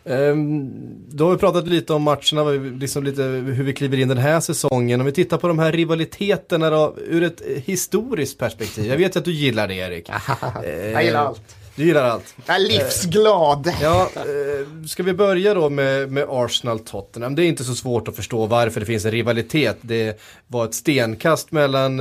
[0.04, 0.70] Um,
[1.08, 4.40] då har vi pratat lite om matcherna, liksom lite hur vi kliver in den här
[4.40, 5.00] säsongen.
[5.00, 8.86] Om vi tittar på de här rivaliteterna då, ur ett historiskt perspektiv.
[8.86, 10.10] Jag vet att du gillar det Erik.
[10.92, 11.56] jag gillar allt.
[11.76, 12.34] Du gillar allt.
[12.46, 13.72] Jag är livsglad.
[13.82, 17.34] Ja, uh, ska vi börja då med, med Arsenal-Tottenham?
[17.34, 19.78] Det är inte så svårt att förstå varför det finns en rivalitet.
[19.80, 21.98] Det var ett stenkast mellan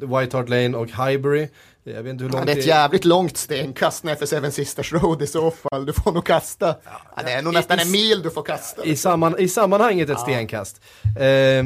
[0.00, 1.48] White Hart Lane och Highbury.
[1.84, 4.52] Jag vet inte hur långt ja, det är ett jävligt långt stenkast ner för Seven
[4.52, 5.86] Sisters Road i så fall.
[5.86, 6.66] Du får nog kasta.
[6.66, 8.84] Ja, ja, det är nog nästan en mil du får kasta.
[8.84, 10.80] I, samman, i sammanhanget ett stenkast.
[11.04, 11.64] Eh,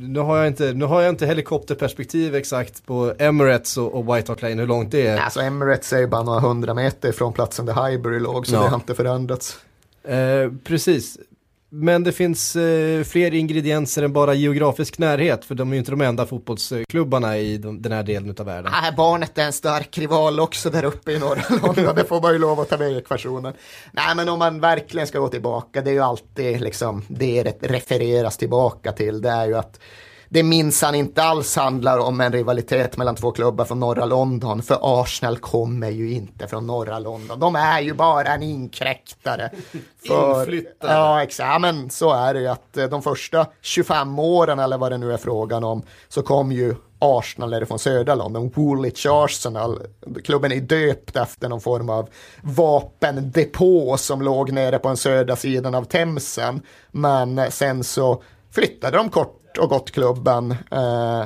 [0.00, 4.32] nu, har jag inte, nu har jag inte helikopterperspektiv exakt på Emirates och, och White
[4.32, 5.18] Hart Lane, hur långt det är.
[5.18, 8.58] Alltså Emirates är ju bara några hundra meter från platsen där Highbury låg, så det
[8.68, 9.58] har inte förändrats.
[10.04, 11.18] Eh, precis,
[11.70, 15.90] men det finns eh, fler ingredienser än bara geografisk närhet, för de är ju inte
[15.90, 18.72] de enda fotbollsklubbarna i de, den här delen av världen.
[18.82, 22.32] Nej, barnet är en stark rival också där uppe i norra London, det får man
[22.32, 23.52] ju lov att ta med i ekvationen.
[23.92, 28.36] Nej, men om man verkligen ska gå tillbaka, det är ju alltid liksom det refereras
[28.36, 29.80] tillbaka till, det är ju att
[30.28, 34.62] det minsann inte alls handlar om en rivalitet mellan två klubbar från norra London.
[34.62, 37.40] För Arsenal kommer ju inte från norra London.
[37.40, 39.50] De är ju bara en inkräktare.
[40.06, 40.92] För, Inflyttade.
[40.92, 41.60] Ja, exakt.
[41.60, 45.12] Men så är det ju att eh, de första 25 åren eller vad det nu
[45.12, 49.82] är frågan om så kom ju Arsenal är från södra London, Woolwich Arsenal.
[50.24, 52.08] Klubben är döpt efter någon form av
[52.42, 56.62] vapendepå som låg nere på den södra sidan av Themsen.
[56.90, 61.24] Men sen så flyttade de kort och gått klubben eh,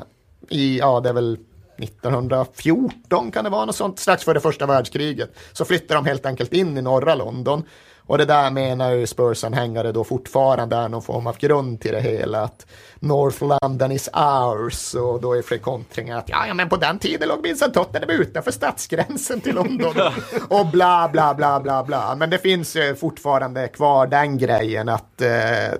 [0.49, 1.39] i, ja det är väl
[1.79, 5.31] 1914 kan det vara något sånt, strax före första världskriget.
[5.53, 7.65] Så flyttar de helt enkelt in i norra London.
[8.07, 12.01] Och det där menar ju Spurs-anhängare då fortfarande är någon form av grund till det
[12.01, 12.43] hela.
[12.43, 12.67] Att
[12.99, 17.29] North London is ours och då är förkontringen att ja, ja, men på den tiden
[17.29, 19.95] låg minsann Tottenham utanför stadsgränsen till London.
[20.49, 22.15] och bla, bla, bla, bla, bla.
[22.17, 25.31] Men det finns ju fortfarande kvar den grejen att eh,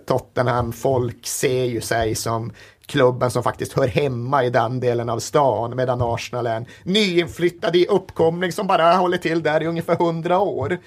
[0.07, 2.53] Tottenham, folk ser ju sig som
[2.87, 7.77] klubben som faktiskt hör hemma i den delen av stan medan Arsenal är en nyinflyttad
[7.77, 10.79] i uppkomling som bara håller till där i ungefär hundra år.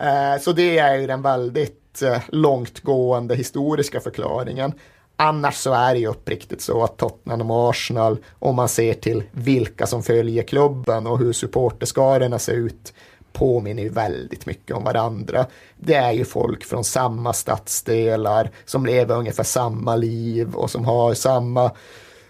[0.00, 4.72] Eh, så det är ju den väldigt eh, långtgående historiska förklaringen.
[5.16, 9.22] Annars så är det ju uppriktigt så att Tottenham och Arsenal, om man ser till
[9.32, 12.92] vilka som följer klubben och hur supporterskarorna ser ut,
[13.32, 15.46] påminner ju väldigt mycket om varandra.
[15.76, 21.14] Det är ju folk från samma stadsdelar som lever ungefär samma liv och som har
[21.14, 21.70] samma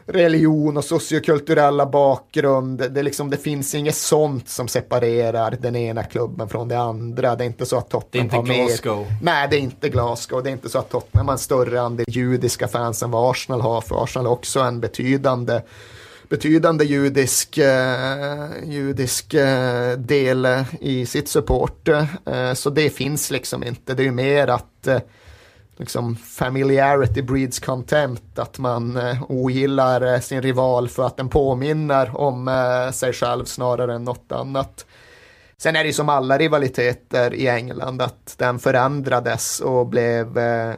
[0.09, 2.92] religion och sociokulturella bakgrund.
[2.92, 7.37] Det, liksom, det finns inget sånt som separerar den ena klubben från det andra.
[7.37, 8.99] Det är inte så att Tottenham har Glasgow.
[8.99, 9.16] mer...
[9.23, 10.42] Nej, det är inte Glasgow.
[10.42, 13.61] Det är inte så att Tottenham har en större andel judiska fans än vad Arsenal
[13.61, 13.81] har.
[13.81, 15.61] För Arsenal har också en betydande
[16.29, 21.88] betydande judisk, eh, judisk eh, del i sitt support.
[21.88, 23.94] Eh, så det finns liksom inte.
[23.94, 24.99] Det är ju mer att eh,
[25.78, 32.20] liksom familiarity breeds contempt, att man eh, ogillar eh, sin rival för att den påminner
[32.20, 34.86] om eh, sig själv snarare än något annat.
[35.58, 40.74] Sen är det ju som alla rivaliteter i England att den förändrades och blev eh,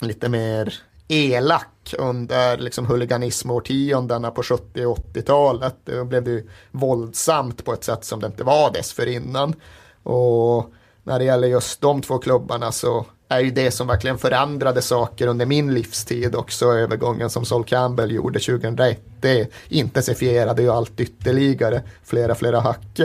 [0.00, 0.74] lite mer
[1.08, 5.76] elak under liksom huliganismårtiondena på 70 och 80-talet.
[5.84, 9.54] då blev det ju våldsamt på ett sätt som det inte var dessförinnan.
[10.02, 14.82] Och när det gäller just de två klubbarna så är ju det som verkligen förändrade
[14.82, 19.00] saker under min livstid också, övergången som Sol Campbell gjorde 2001.
[19.20, 23.00] Det intensifierade ju allt ytterligare, flera, flera hack.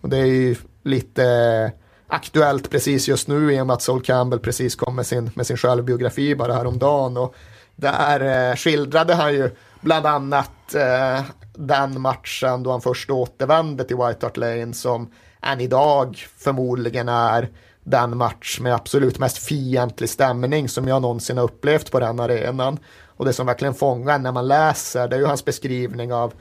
[0.00, 1.70] Och det är ju lite eh,
[2.06, 5.46] aktuellt precis just nu i och med att Sol Campbell precis kom med sin, med
[5.46, 7.16] sin självbiografi bara häromdagen.
[7.16, 7.34] Och
[7.76, 13.96] där eh, skildrade han ju bland annat eh, den matchen då han först återvände till
[13.96, 15.10] White Hart Lane som
[15.42, 17.48] än idag förmodligen är
[17.90, 22.78] den match med absolut mest fientlig stämning som jag någonsin har upplevt på den arenan.
[23.16, 26.32] Och det som verkligen fångar när man läser det är ju hans beskrivning av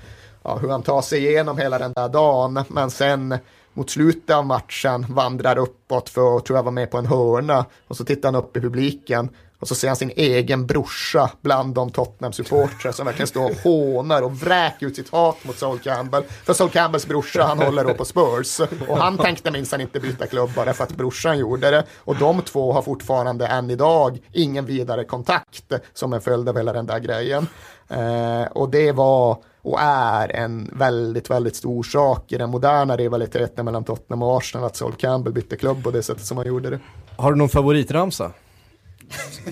[0.43, 2.63] ja, hur han tar sig igenom hela den där dagen.
[2.67, 3.37] Men sen
[3.73, 7.65] mot slutet av matchen vandrar uppåt för att, tror jag, vara med på en hörna.
[7.87, 11.73] Och så tittar han upp i publiken och så ser han sin egen brorsa bland
[11.73, 16.23] de Tottenham-supportrar som verkligen står och hånar och vräker ut sitt hat mot Sol Campbell.
[16.23, 18.59] För Sol Campbells brorsa, han håller då på Spurs.
[18.87, 21.83] Och han tänkte minsann inte byta klubb bara för att brorsan gjorde det.
[21.97, 26.73] Och de två har fortfarande än idag ingen vidare kontakt som en följd av hela
[26.73, 27.47] den där grejen.
[27.89, 33.65] Eh, och det var och är en väldigt, väldigt stor sak i den moderna rivaliteten
[33.65, 36.69] mellan Tottenham och Arsenal att Sol Campbell bytte klubb på det sättet som han gjorde
[36.69, 36.79] det.
[37.15, 38.31] Har du någon favoritramsa?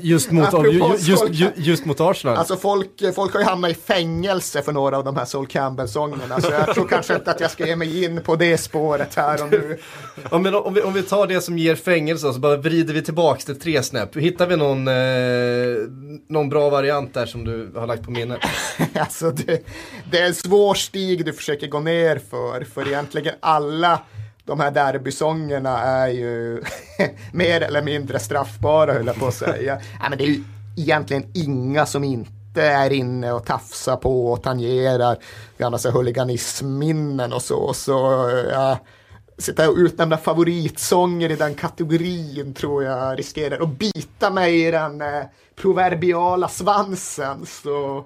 [0.01, 0.53] Just mot,
[0.99, 2.37] just, just, just, mot Arsenal.
[2.37, 6.41] Alltså folk, folk har ju hamnat i fängelse för några av de här Sol Campbell-sångerna.
[6.41, 9.43] Så jag tror kanske inte att jag ska ge mig in på det spåret här
[9.43, 9.77] och nu.
[10.29, 13.01] om, vi, om, vi, om vi tar det som ger fängelse så bara vrider vi
[13.01, 14.15] tillbaka till tre snäpp.
[14.15, 14.93] Hittar vi någon, eh,
[16.29, 18.39] någon bra variant där som du har lagt på minnet?
[18.99, 19.65] alltså det,
[20.11, 22.63] det är en svår stig du försöker gå ner för.
[22.63, 24.01] För egentligen alla
[24.45, 26.63] de här derbysångerna är ju
[27.33, 29.75] mer eller mindre straffbara höll jag på att säga.
[29.75, 30.43] Nej, men det är ju
[30.77, 35.17] egentligen inga som inte är inne och tafsar på och tangerar
[35.57, 37.73] gamla huliganismminnen och så.
[37.73, 37.91] Så
[38.51, 38.79] ja,
[39.37, 45.01] sitta och utnämna favoritsånger i den kategorin tror jag riskerar att bita mig i den
[45.01, 45.23] eh,
[45.55, 47.45] proverbiala svansen.
[47.45, 48.05] Så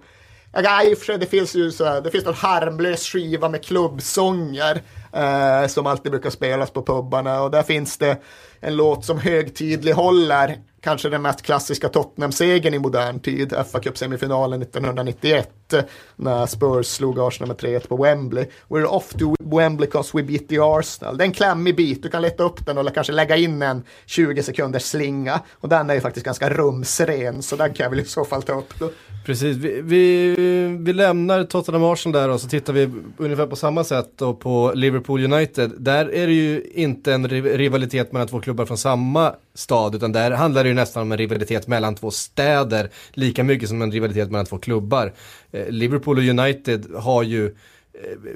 [0.54, 3.50] Ja, i och för sig, det finns ju så här, det finns någon harmlös skiva
[3.50, 4.82] med klubbsånger
[5.14, 7.42] eh, som alltid brukar spelas på pubbarna.
[7.42, 8.18] Och där finns det
[8.60, 14.62] en låt som högtidlig håller kanske den mest klassiska Tottenham-segern i modern tid, fa Cup-semifinalen
[14.62, 15.84] 1991 Eh,
[16.16, 18.46] när Spurs slog Arsenal med 3-1 på Wembley.
[18.68, 21.18] We're off to Wembley because we beat the Arsenal.
[21.18, 23.84] Det är en klämmig bit, du kan leta upp den eller kanske lägga in en
[24.06, 28.00] 20 sekunders slinga och den är ju faktiskt ganska rumsren så den kan jag väl
[28.00, 28.74] i så fall ta upp.
[28.80, 28.90] Då.
[29.26, 30.36] Precis, vi, vi,
[30.80, 34.72] vi lämnar Tottenham Arsenal där och så tittar vi ungefär på samma sätt då på
[34.76, 35.72] Liverpool United.
[35.78, 40.32] Där är det ju inte en rivalitet mellan två klubbar från samma stad utan där
[40.32, 44.32] handlar det ju nästan om en rivalitet mellan två städer lika mycket som en rivalitet
[44.32, 45.14] mellan två klubbar.
[45.52, 47.52] Eh, Liverpool och United har ju eh,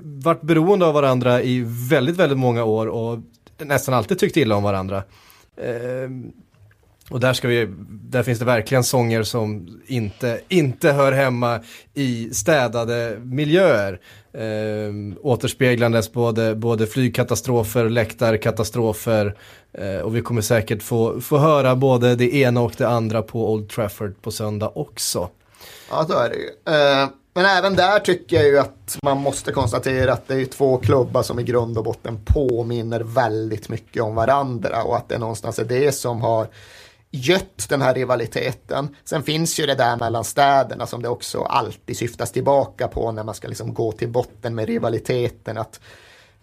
[0.02, 3.20] varit beroende av varandra i väldigt, väldigt många år och
[3.58, 5.04] nästan alltid tyckt illa om varandra.
[5.58, 6.10] Eh,
[7.10, 11.60] och där, ska vi, där finns det verkligen sånger som inte, inte hör hemma
[11.94, 14.00] i städade miljöer.
[14.34, 19.38] Eh, återspeglandes både, både flygkatastrofer, läktarkatastrofer
[19.74, 23.54] eh, och vi kommer säkert få, få höra både det ena och det andra på
[23.54, 25.30] Old Trafford på söndag också.
[25.94, 26.48] Ja, så är det ju.
[26.48, 30.78] Eh, men även där tycker jag ju att man måste konstatera att det är två
[30.78, 35.60] klubbar som i grund och botten påminner väldigt mycket om varandra och att det någonstans
[35.60, 36.48] är det som har
[37.12, 38.96] gött den här rivaliteten.
[39.04, 43.24] Sen finns ju det där mellan städerna som det också alltid syftas tillbaka på när
[43.24, 45.58] man ska liksom gå till botten med rivaliteten.
[45.58, 45.80] Att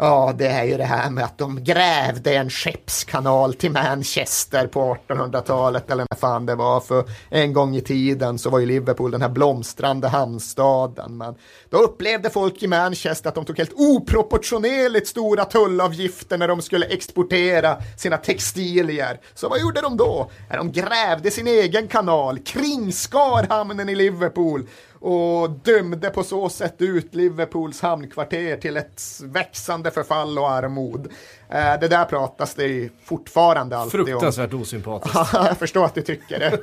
[0.02, 4.96] Ja, det är ju det här med att de grävde en skeppskanal till Manchester på
[5.08, 6.80] 1800-talet eller när fan det var.
[6.80, 11.16] För en gång i tiden så var ju Liverpool den här blomstrande hamnstaden.
[11.16, 11.34] Men
[11.70, 16.86] då upplevde folk i Manchester att de tog helt oproportionerligt stora tullavgifter när de skulle
[16.86, 19.20] exportera sina textilier.
[19.34, 20.30] Så vad gjorde de då?
[20.50, 24.66] De grävde sin egen kanal, kringskar hamnen i Liverpool
[25.00, 31.08] och dömde på så sätt ut Liverpools hamnkvarter till ett växande förfall och armod.
[31.48, 34.06] Eh, det där pratas det fortfarande alltid om.
[34.06, 35.16] Fruktansvärt osympatiskt.
[35.32, 36.58] jag förstår att du tycker det.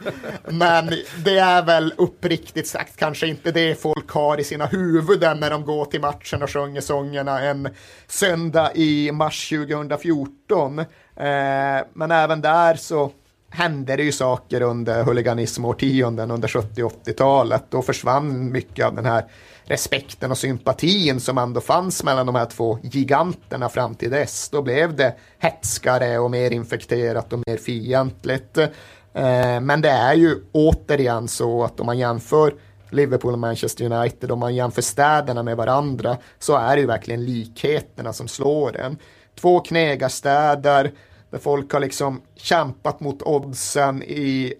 [0.51, 0.89] Men
[1.25, 5.65] det är väl uppriktigt sagt kanske inte det folk har i sina huvuden när de
[5.65, 7.69] går till matchen och sjunger sångerna en
[8.07, 10.79] söndag i mars 2014.
[10.79, 10.85] Eh,
[11.93, 13.11] men även där så
[13.49, 17.63] hände det ju saker under huliganismårtionden under 70 80-talet.
[17.69, 19.25] Då försvann mycket av den här
[19.65, 24.49] respekten och sympatin som ändå fanns mellan de här två giganterna fram till dess.
[24.49, 28.57] Då blev det hetskare och mer infekterat och mer fientligt.
[28.57, 32.53] Eh, men det är ju återigen så att om man jämför
[32.89, 37.25] Liverpool och Manchester United, om man jämför städerna med varandra, så är det ju verkligen
[37.25, 38.97] likheterna som slår en.
[39.39, 40.91] Två knegarstäder,
[41.37, 44.53] där folk har liksom kämpat mot oddsen i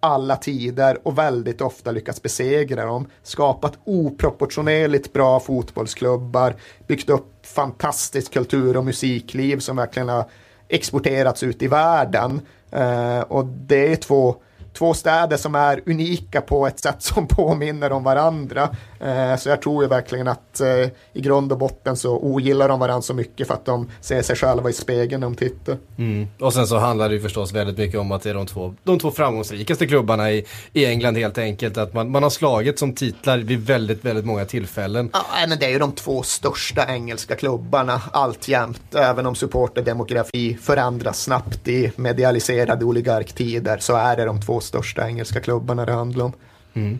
[0.00, 3.06] alla tider och väldigt ofta lyckats besegra dem.
[3.22, 6.54] Skapat oproportionerligt bra fotbollsklubbar,
[6.86, 10.24] byggt upp fantastiskt kultur och musikliv som verkligen har
[10.68, 12.40] exporterats ut i världen.
[12.70, 14.36] Eh, och det är två
[14.74, 18.68] två städer som är unika på ett sätt som påminner om varandra.
[19.00, 22.80] Eh, så jag tror ju verkligen att eh, i grund och botten så ogillar de
[22.80, 25.76] varandra så mycket för att de ser sig själva i spegeln när de tittar.
[25.98, 26.28] Mm.
[26.40, 28.74] Och sen så handlar det ju förstås väldigt mycket om att det är de två,
[28.82, 31.78] de två framgångsrikaste klubbarna i, i England helt enkelt.
[31.78, 35.10] Att man, man har slagit som titlar vid väldigt, väldigt många tillfällen.
[35.12, 38.94] Ja, men det är ju de två största engelska klubbarna alltjämt.
[38.94, 45.40] Även om supporterdemografi förändras snabbt i medialiserade oligarktider så är det de två största engelska
[45.40, 46.32] klubbarna det handlar om.
[46.74, 46.98] Mm.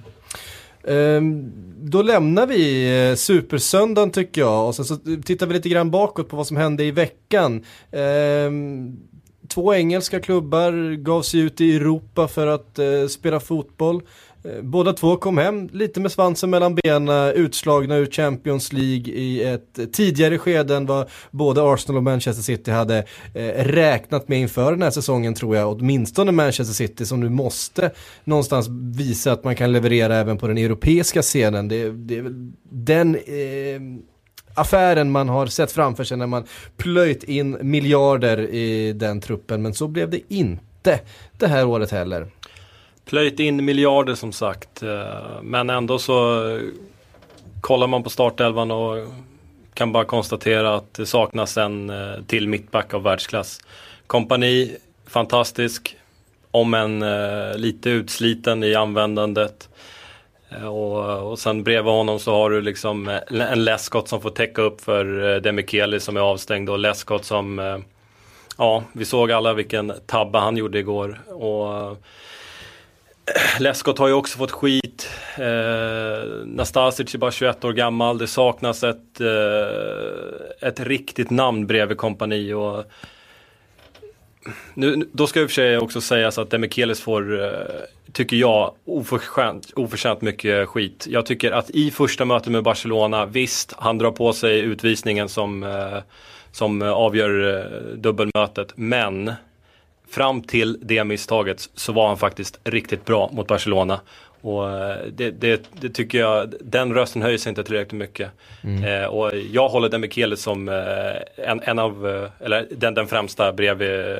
[0.89, 1.53] Ehm,
[1.83, 6.29] då lämnar vi eh, Supersöndagen tycker jag och sen så tittar vi lite grann bakåt
[6.29, 7.65] på vad som hände i veckan.
[7.93, 8.97] Ehm,
[9.49, 14.03] två engelska klubbar gav sig ut i Europa för att eh, spela fotboll.
[14.45, 19.15] Eh, båda två kom hem lite med svansen mellan benen, eh, utslagna ur Champions League
[19.15, 22.99] i ett tidigare skede än vad både Arsenal och Manchester City hade
[23.35, 25.73] eh, räknat med inför den här säsongen tror jag.
[25.73, 27.91] Åtminstone Manchester City som nu måste
[28.25, 31.69] någonstans visa att man kan leverera även på den europeiska scenen.
[31.69, 33.81] Det, det är väl den eh,
[34.55, 36.45] affären man har sett framför sig när man
[36.77, 39.63] plöjt in miljarder i den truppen.
[39.63, 41.01] Men så blev det inte
[41.39, 42.27] det här året heller
[43.05, 44.83] plöjt in miljarder som sagt.
[44.83, 46.45] Eh, men ändå så
[47.61, 49.07] kollar man på startelvan och
[49.75, 53.61] kan bara konstatera att det saknas en eh, till mittback av världsklass.
[54.07, 54.77] Kompani,
[55.07, 55.97] fantastisk.
[56.51, 59.69] Om en eh, lite utsliten i användandet.
[60.65, 64.81] Och, och sen bredvid honom så har du liksom en Lescott som får täcka upp
[64.81, 67.83] för Demikeli som är avstängd och Lescott som
[68.59, 71.21] Ja, vi såg alla vilken tabbe han gjorde igår.
[71.29, 71.99] Och
[73.61, 75.11] Leskot har ju också fått skit.
[75.39, 78.19] Eh, Nastasic är bara 21 år gammal.
[78.19, 82.53] Det saknas ett, eh, ett riktigt namn bredvid kompani.
[82.53, 82.85] Och
[84.75, 87.51] nu, då ska i och för sig också sägas att Demikelis får, eh,
[88.13, 91.07] tycker jag, oförtjänt, oförtjänt mycket skit.
[91.11, 95.63] Jag tycker att i första mötet med Barcelona, visst, han drar på sig utvisningen som,
[95.63, 95.99] eh,
[96.53, 98.73] som avgör eh, dubbelmötet.
[98.77, 99.33] Men
[100.09, 104.01] fram till det misstaget så var han faktiskt riktigt bra mot Barcelona.
[104.45, 108.31] Och eh, det, det, det, tycker jag, den rösten höjs inte tillräckligt mycket.
[108.63, 108.85] Mm.
[108.85, 110.75] Eh, och jag håller Demichelis som eh,
[111.51, 114.17] en, en av, eh, eller den, den främsta bredvid,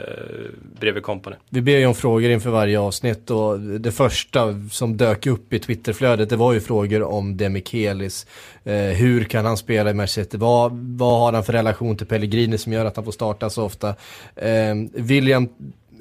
[0.81, 1.37] bredvid kompani.
[1.51, 5.59] Vi ber ju om frågor inför varje avsnitt och det första som dök upp i
[5.59, 8.27] Twitterflödet det var ju frågor om Demichelis.
[8.65, 10.39] Eh, hur kan han spela i Manchester?
[10.39, 13.65] Vad, vad har han för relation till Pellegrini som gör att han får starta så
[13.65, 13.89] ofta?
[14.37, 15.49] Eh, William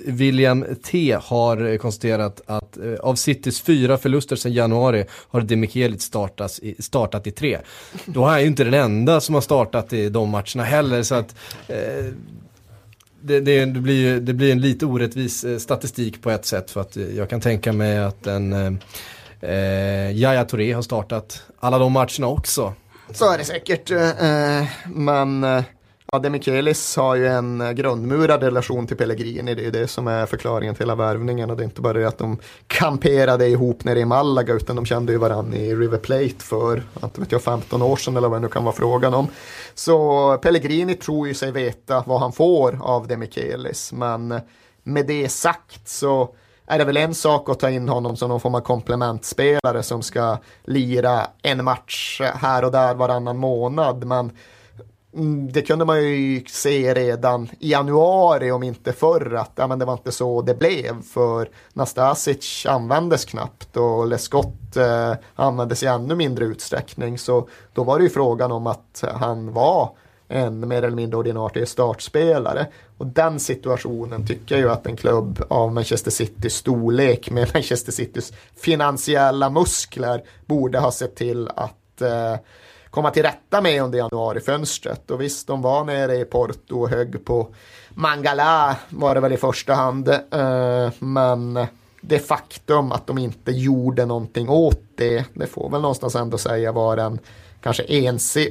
[0.05, 6.59] William T har konstaterat att eh, av Citys fyra förluster sedan januari har Demichelis startat
[6.61, 7.59] i, startat i tre.
[8.05, 11.15] Då är han ju inte den enda som har startat i de matcherna heller så
[11.15, 11.35] att
[11.67, 12.05] eh,
[13.21, 16.81] det, det, det, blir, det blir en lite orättvis eh, statistik på ett sätt för
[16.81, 18.71] att eh, jag kan tänka mig att en eh,
[19.41, 22.73] Jaya Yahya Touré har startat alla de matcherna också.
[23.11, 25.63] Så är det säkert, eh, eh men
[26.13, 29.55] de Demichelis har ju en eh, grundmurad relation till Pellegrini.
[29.55, 31.49] Det är ju det som är förklaringen till hela värvningen.
[31.49, 32.37] Och det är inte bara det att de
[32.67, 37.21] kamperade ihop nere i Malaga utan de kände ju varandra i River Plate för inte
[37.21, 39.27] vet jag, 15 år sedan eller vad det nu kan vara frågan om.
[39.73, 43.93] Så Pellegrini tror ju sig veta vad han får av Demichelis.
[43.93, 44.39] Men
[44.83, 46.35] med det sagt så
[46.65, 50.01] är det väl en sak att ta in honom som någon form av komplementspelare som
[50.01, 54.05] ska lira en match här och där varannan månad.
[54.05, 54.31] Men
[55.15, 59.79] Mm, det kunde man ju se redan i januari om inte förr att ja, men
[59.79, 65.85] det var inte så det blev för Nastasic användes knappt och Lescott eh, användes i
[65.85, 69.91] ännu mindre utsträckning så då var det ju frågan om att han var
[70.27, 72.67] en mer eller mindre ordinarie startspelare.
[72.97, 77.91] Och den situationen tycker jag ju att en klubb av Manchester Citys storlek med Manchester
[77.91, 82.35] Citys finansiella muskler borde ha sett till att eh,
[82.93, 85.11] komma till rätta med under januarifönstret.
[85.11, 87.47] Och visst, de var nere i Porto och högg på
[87.89, 90.07] Mangala var det väl i första hand.
[90.09, 91.67] Eh, men
[92.01, 96.71] det faktum att de inte gjorde någonting åt det, det får väl någonstans ändå säga
[96.71, 97.19] var den
[97.61, 97.83] kanske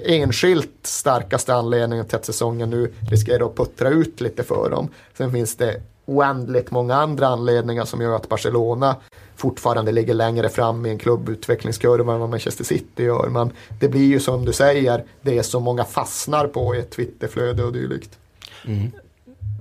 [0.06, 4.88] enskilt starkaste anledningen till att säsongen nu riskerar att puttra ut lite för dem.
[5.18, 5.80] Sen finns det
[6.16, 8.96] oändligt många andra anledningar som gör att Barcelona
[9.36, 13.28] fortfarande ligger längre fram i en klubbutvecklingskurva än vad Manchester City gör.
[13.28, 13.50] Men
[13.80, 17.64] det blir ju som du säger, det är så många fastnar på i ett Twitterflöde
[17.64, 18.18] och dylikt.
[18.66, 18.90] Mm.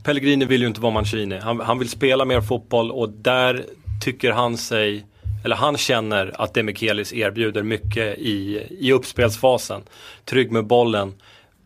[0.03, 1.39] Pellegrini vill ju inte vara Mancini.
[1.39, 3.65] Han, han vill spela mer fotboll och där
[4.01, 5.05] tycker han sig
[5.43, 9.81] eller han känner att Demikelis erbjuder mycket i, i uppspelsfasen.
[10.25, 11.13] Trygg med bollen.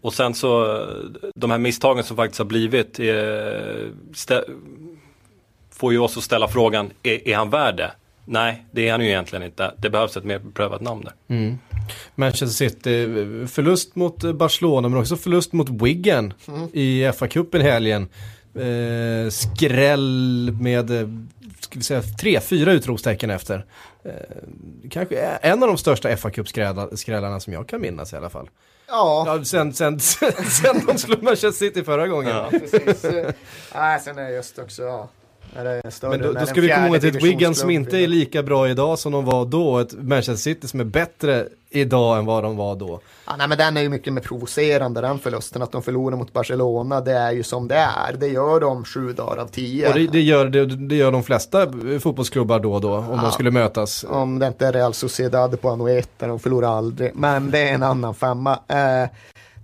[0.06, 0.80] Och sen så,
[1.36, 4.36] de här misstagen som faktiskt har blivit, eh,
[5.72, 7.92] får ju oss att ställa frågan, är, är han värd det?
[8.26, 9.74] Nej, det är han ju egentligen inte.
[9.78, 11.36] Det behövs ett mer prövat namn där.
[11.36, 11.58] Mm.
[12.16, 13.08] Manchester City,
[13.48, 16.70] förlust mot Barcelona men också förlust mot Wigan mm.
[16.74, 18.08] i FA-cupen i helgen.
[18.56, 21.08] Eh, skräll med, eh,
[21.60, 23.66] ska vi säga, tre, fyra utropstecken efter.
[24.04, 24.12] Eh,
[24.90, 28.50] kanske en av de största FA-cupskrällarna som jag kan minnas i alla fall.
[28.88, 29.24] Ja.
[29.28, 32.36] ja sen, sen, sen, sen de slog Manchester City förra gången.
[32.36, 33.06] Ja, precis.
[33.76, 35.10] Nej, sen är just också, ja.
[36.02, 38.70] Men då, då ska vi komma ihåg att ett Wigan som inte är lika bra
[38.70, 39.80] idag som de var då.
[39.80, 43.00] Ett Manchester City som är bättre idag än vad de var då.
[43.26, 45.62] Ja, nej, men den är ju mycket mer provocerande den förlusten.
[45.62, 48.14] Att de förlorar mot Barcelona, det är ju som det är.
[48.20, 49.88] Det gör de sju dagar av tio.
[49.88, 51.68] Och det, det gör, det, det, gör de flesta
[52.00, 54.06] fotbollsklubbar då och då, om ja, de skulle mötas.
[54.10, 57.12] Om det inte är Real Sociedad på Anoeta, de förlorar aldrig.
[57.16, 58.60] Men det är en annan femma.
[58.68, 59.10] Eh,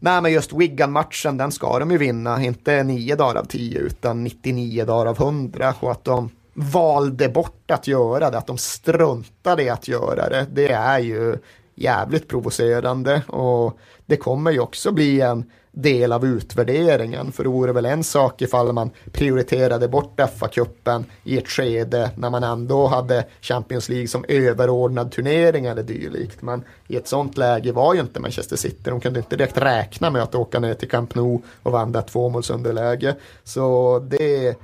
[0.04, 2.44] Nej, men just Wigan-matchen, den ska de ju vinna.
[2.44, 5.74] Inte nio dagar av tio, utan 99 dagar av 100.
[5.80, 10.48] Och att de valde bort att göra det, att de struntade i att göra det,
[10.52, 11.38] det är ju
[11.82, 13.22] jävligt provocerande.
[13.28, 17.32] Och det kommer ju också bli en del av utvärderingen.
[17.32, 22.30] För det vore väl en sak ifall man prioriterade bort FA-cupen i ett skede när
[22.30, 26.42] man ändå hade Champions League som överordnad turnering eller dylikt.
[26.42, 28.82] Men i ett sånt läge var ju inte Manchester City.
[28.84, 32.08] De kunde inte direkt räkna med att åka ner till Camp Nou och vända ett
[32.08, 33.16] tvåmålsunderläge.
[33.44, 34.60] Så det,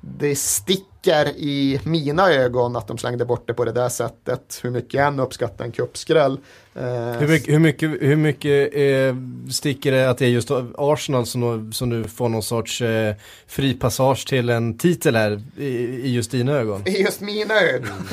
[0.00, 4.60] det sticker sticker i mina ögon att de slängde bort det på det där sättet.
[4.62, 6.38] Hur mycket jag än uppskattar en cupskräll.
[6.74, 6.82] Eh,
[7.18, 9.16] hur mycket, hur mycket, hur mycket eh,
[9.52, 13.14] sticker det att det är just Arsenal som, som nu får någon sorts eh,
[13.46, 16.88] fri passage till en titel här i, i just dina ögon?
[16.88, 18.08] I just mina ögon?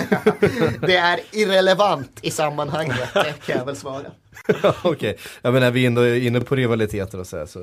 [0.81, 4.11] det är irrelevant i sammanhanget, kan jag väl svara.
[4.63, 5.15] Okej, okay.
[5.41, 7.59] jag menar vi är vi inne, inne på rivaliteter och så här så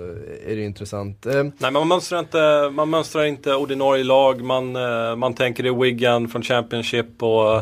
[0.46, 1.26] är det intressant.
[1.26, 5.72] Eh, Nej, man mönstrar inte, man mönstrar inte ordinarie lag, man, eh, man tänker det
[5.72, 7.56] Wigan från Championship och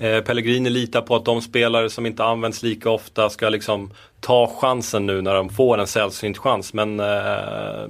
[0.00, 3.90] eh, Pellegrini litar på att de spelare som inte används lika ofta ska liksom
[4.20, 6.72] ta chansen nu när de får en sällsynt chans.
[6.74, 7.88] Men eh,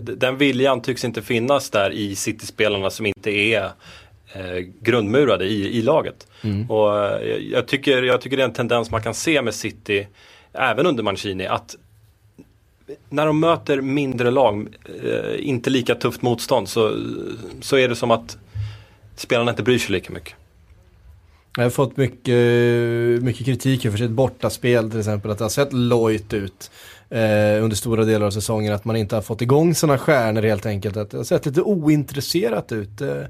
[0.00, 3.70] den viljan tycks inte finnas där i City-spelarna som inte är
[4.36, 6.26] eh, grundmurade i, i laget.
[6.42, 6.70] Mm.
[6.70, 10.06] Och eh, jag, tycker, jag tycker det är en tendens man kan se med City,
[10.52, 11.76] även under Mancini, att
[13.08, 14.68] när de möter mindre lag,
[15.04, 16.96] eh, inte lika tufft motstånd, så,
[17.60, 18.38] så är det som att
[19.16, 20.34] spelarna inte bryr sig lika mycket.
[21.56, 22.34] Jag har fått mycket,
[23.22, 26.70] mycket kritik för sitt bortaspel till exempel, att det har sett lojt ut
[27.10, 30.66] eh, under stora delar av säsongen, att man inte har fått igång sina stjärnor helt
[30.66, 33.00] enkelt, att det har sett lite ointresserat ut.
[33.00, 33.20] Eh, eh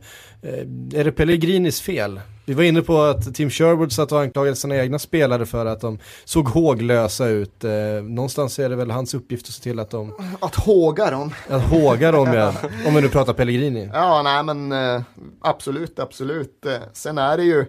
[0.94, 2.20] är det Pellegrinis fel?
[2.48, 5.80] Vi var inne på att Tim Sherwood satt och anklagade sina egna spelare för att
[5.80, 7.64] de såg håglösa ut.
[7.64, 7.70] Eh,
[8.02, 10.14] någonstans är det väl hans uppgift att se till att de...
[10.40, 11.34] Att håga dem.
[11.48, 12.54] Att håga dem ja.
[12.86, 13.90] Om vi nu pratar Pellegrini.
[13.92, 15.02] Ja, nej men eh,
[15.40, 16.66] absolut, absolut.
[16.66, 17.64] Eh, sen är det ju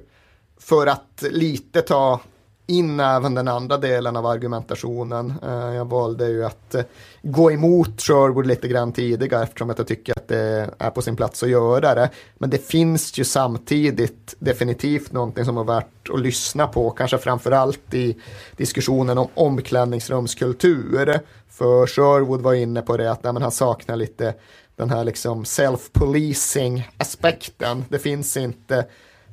[0.59, 2.19] för att lite ta
[2.67, 5.33] in även den andra delen av argumentationen.
[5.43, 6.83] Eh, jag valde ju att eh,
[7.21, 11.43] gå emot Sherwood lite grann tidigare eftersom jag tycker att det är på sin plats
[11.43, 12.09] att göra det.
[12.37, 17.93] Men det finns ju samtidigt definitivt någonting som är värt att lyssna på, kanske framförallt
[17.93, 18.17] i
[18.57, 21.19] diskussionen om omklädningsrumskultur.
[21.49, 24.33] För Sherwood var inne på det att nej, han saknar lite
[24.75, 27.85] den här liksom self-policing aspekten.
[27.89, 28.85] Det finns inte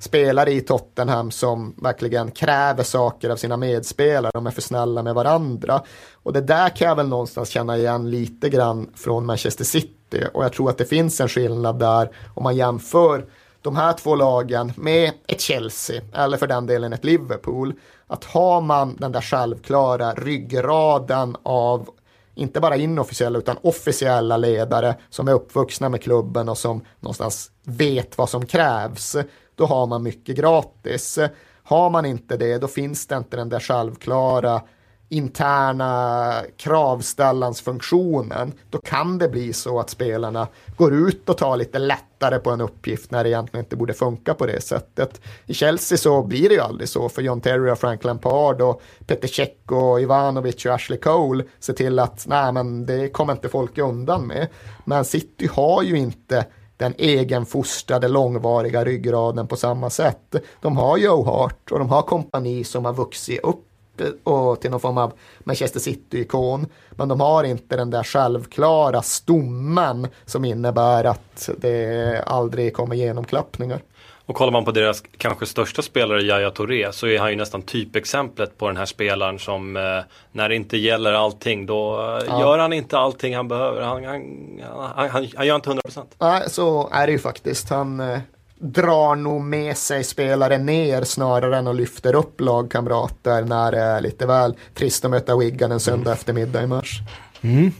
[0.04, 5.14] spelare i Tottenham som verkligen kräver saker av sina medspelare, de är för snälla med
[5.14, 5.82] varandra.
[6.22, 10.44] Och det där kan jag väl någonstans känna igen lite grann från Manchester City och
[10.44, 13.26] jag tror att det finns en skillnad där om man jämför
[13.62, 17.74] de här två lagen med ett Chelsea eller för den delen ett Liverpool.
[18.06, 21.88] Att har man den där självklara ryggraden av
[22.34, 28.18] inte bara inofficiella utan officiella ledare som är uppvuxna med klubben och som någonstans vet
[28.18, 29.16] vad som krävs
[29.56, 31.18] då har man mycket gratis.
[31.62, 34.62] Har man inte det, då finns det inte den där självklara
[35.08, 42.38] interna kravställansfunktionen, då kan det bli så att spelarna går ut och tar lite lättare
[42.38, 45.20] på en uppgift när det egentligen inte borde funka på det sättet.
[45.46, 48.82] I Chelsea så blir det ju aldrig så, för John Terry och Frank Lampard och
[49.06, 53.48] Peter Cech och Ivanovic och Ashley Cole ser till att nej men det kommer inte
[53.48, 54.48] folk undan med.
[54.84, 56.46] Men City har ju inte
[56.84, 60.34] den egenfostrade långvariga ryggraden på samma sätt.
[60.60, 64.70] De har Joe Hart och de har kompani som har vuxit upp eh, och till
[64.70, 65.12] någon form av
[65.44, 66.66] Manchester City-ikon.
[66.90, 73.82] Men de har inte den där självklara stommen som innebär att det aldrig kommer genomklappningar.
[74.26, 77.62] Och kollar man på deras kanske största spelare Yahya Touré så är han ju nästan
[77.62, 79.82] typexemplet på den här spelaren som eh,
[80.32, 82.40] när det inte gäller allting då eh, ja.
[82.40, 83.82] gör han inte allting han behöver.
[83.82, 84.22] Han, han,
[84.94, 86.04] han, han, han gör inte 100%.
[86.18, 87.70] Nej, så är det ju faktiskt.
[87.70, 88.18] Han eh,
[88.58, 94.00] drar nog med sig spelare ner snarare än att lyfter upp lagkamrater när det är
[94.00, 96.12] lite väl trist att möta Wigan en söndag mm.
[96.12, 97.00] eftermiddag i mars.
[97.40, 97.72] Mm.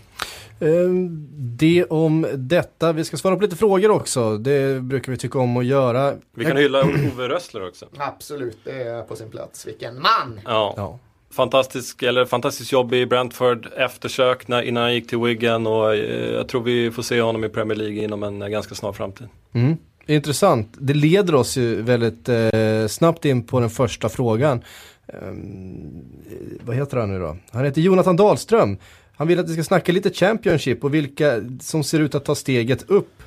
[0.65, 2.93] Ehm, det om detta.
[2.93, 4.39] Vi ska svara på lite frågor också.
[4.39, 6.15] Det brukar vi tycka om att göra.
[6.35, 7.87] Vi kan hylla Ove Rössler också.
[7.97, 9.67] Absolut, det är på sin plats.
[9.67, 10.41] Vilken man!
[10.45, 10.75] Ja.
[10.77, 10.99] ja.
[11.31, 16.33] Fantastisk, eller fantastiskt jobb i Brentford, eftersök när, innan han gick till Wigan och eh,
[16.33, 19.29] jag tror vi får se honom i Premier League inom en ganska snar framtid.
[19.53, 19.77] Mm.
[20.07, 20.69] Intressant.
[20.79, 24.65] Det leder oss ju väldigt eh, snabbt in på den första frågan.
[25.07, 26.05] Um,
[26.65, 27.37] vad heter han nu då?
[27.51, 28.79] Han heter Jonathan Dahlström.
[29.17, 32.35] Han vill att vi ska snacka lite Championship och vilka som ser ut att ta
[32.35, 33.23] steget upp.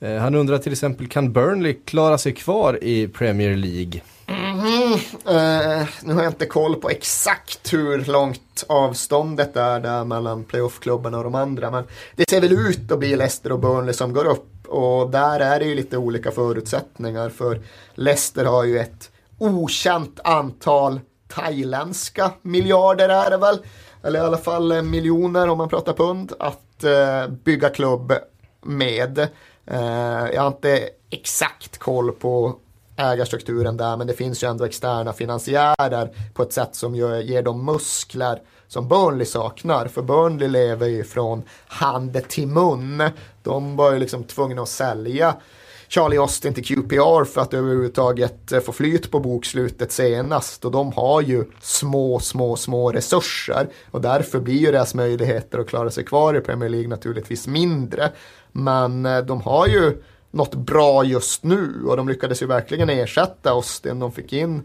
[0.00, 4.00] Eh, han undrar till exempel, kan Burnley klara sig kvar i Premier League?
[4.26, 5.86] Mm -hmm.
[6.02, 11.24] nu har jag inte koll på exakt hur långt avståndet är där mellan playoffklubbarna och
[11.24, 11.70] de andra.
[11.70, 11.84] Men
[12.16, 14.66] det ser väl ut att bli Leicester och Burnley som går upp.
[14.68, 17.28] Och där är det ju lite olika förutsättningar.
[17.28, 17.60] För
[17.94, 23.58] Leicester har ju ett okänt antal thailändska miljarder är det väl
[24.02, 28.12] eller i alla fall eh, miljoner om man pratar pund, att eh, bygga klubb
[28.62, 29.18] med.
[29.66, 32.56] Eh, jag har inte exakt koll på
[32.96, 37.64] ägarstrukturen där, men det finns ju ändå externa finansiärer på ett sätt som ger dem
[37.64, 39.86] muskler som Burnley saknar.
[39.86, 43.02] För Burnley lever ju från hand till mun.
[43.42, 45.34] De var ju liksom tvungna att sälja
[45.88, 50.64] Charlie Austin till QPR för att överhuvudtaget eh, få flyt på bokslutet senast.
[50.64, 53.68] Och de har ju små, små, små resurser.
[53.90, 58.12] Och därför blir ju deras möjligheter att klara sig kvar i Premier League naturligtvis mindre.
[58.52, 63.50] Men eh, de har ju något bra just nu och de lyckades ju verkligen ersätta
[63.50, 63.98] Austin.
[63.98, 64.62] De fick in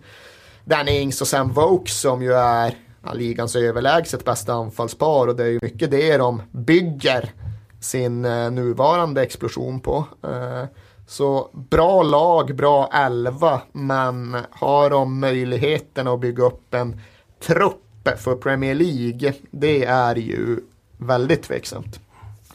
[0.66, 5.44] Danny Ings och Sam Vokes som ju är ja, ligans överlägset bästa anfallspar och det
[5.44, 7.32] är ju mycket det de bygger
[7.80, 10.06] sin eh, nuvarande explosion på.
[10.24, 10.64] Eh,
[11.08, 17.02] så bra lag, bra elva, men har de möjligheten att bygga upp en
[17.40, 20.60] trupp för Premier League, det är ju
[20.98, 22.00] väldigt tveksamt.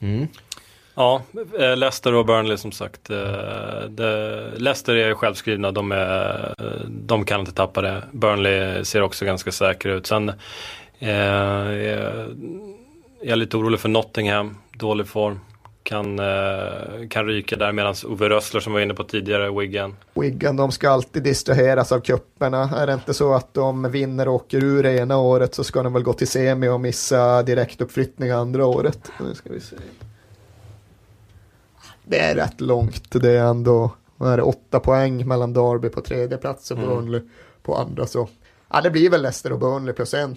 [0.01, 0.27] Mm.
[0.95, 1.23] Ja,
[1.59, 3.11] eh, Leicester och Burnley som sagt.
[3.11, 3.19] Eh,
[4.57, 6.55] Leicester är självskrivna, de, är,
[6.89, 8.03] de kan inte tappa det.
[8.13, 10.07] Burnley ser också ganska säkra ut.
[10.07, 10.29] Sen
[10.99, 12.29] eh, är
[13.23, 15.41] jag lite orolig för Nottingham, dålig form
[15.89, 19.97] kan, eh, kan ryka där medan Ove Rössler som var inne på tidigare, Wiggen.
[20.14, 22.70] Wiggen, de ska alltid distraheras av kupperna.
[22.76, 25.93] Är det inte så att de vinner och åker ur ena året så ska de
[25.93, 29.11] väl gå till semi och missa direktuppflyttning andra året.
[29.20, 29.76] Nu ska vi se.
[32.05, 36.01] Det är rätt långt, det är ändå vad är det, åtta poäng mellan Derby på
[36.01, 36.89] tredje plats och mm.
[36.89, 37.32] Burnley mm.
[37.62, 38.28] på andra så.
[38.68, 40.36] Ja, det blir väl Leicester och Burnley plus en.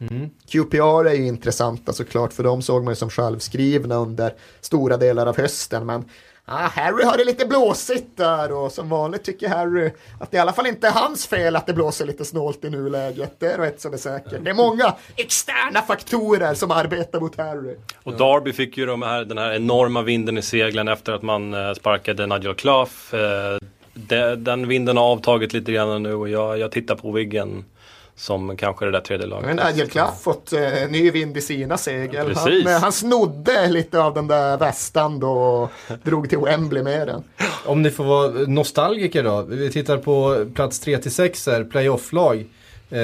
[0.00, 0.30] Mm.
[0.48, 5.26] QPR är ju intressanta såklart för de såg man ju som självskrivna under stora delar
[5.26, 6.04] av hösten men
[6.44, 10.40] Ah, Harry har det lite blåsigt där och som vanligt tycker Harry att det i
[10.40, 13.34] alla fall inte är hans fel att det blåser lite snålt i nuläget.
[13.38, 14.44] Det är ett som är säkert.
[14.44, 17.76] Det är många externa faktorer som arbetar mot Harry.
[18.02, 21.54] Och Darby fick ju de här, den här enorma vinden i seglen efter att man
[21.54, 23.14] eh, sparkade Nigel Clough.
[23.14, 27.64] Eh, den vinden har avtagit lite grann nu och jag, jag tittar på Wiggen
[28.22, 29.56] som kanske det där tredje laget.
[29.56, 30.60] Men Clough fått eh,
[30.90, 32.36] ny vind i sina segel.
[32.36, 35.70] Han, eh, han snodde lite av den där västan då och
[36.02, 37.24] drog till Wembley med den.
[37.66, 39.42] Om ni får vara nostalgiker då.
[39.42, 42.36] Vi tittar på plats 3 6 här, playoff-lag.
[42.90, 42.98] Eh,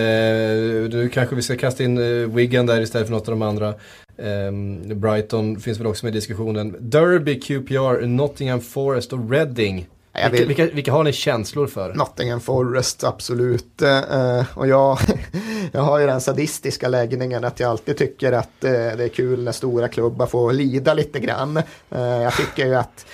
[0.90, 3.68] nu kanske vi ska kasta in eh, Wigan där istället för något av de andra.
[4.16, 6.76] Eh, Brighton finns väl också med i diskussionen.
[6.80, 9.86] Derby, QPR, Nottingham Forest och Reading.
[10.12, 10.46] Vilka, vill...
[10.46, 11.94] vilka, vilka, har ni känslor för?
[11.94, 13.82] Nottingham Forest, absolut.
[13.82, 14.98] Uh, och jag,
[15.72, 19.44] jag har ju den sadistiska läggningen att jag alltid tycker att uh, det är kul
[19.44, 21.56] när stora klubbar får lida lite grann.
[21.56, 21.62] Uh,
[22.00, 23.06] jag tycker ju att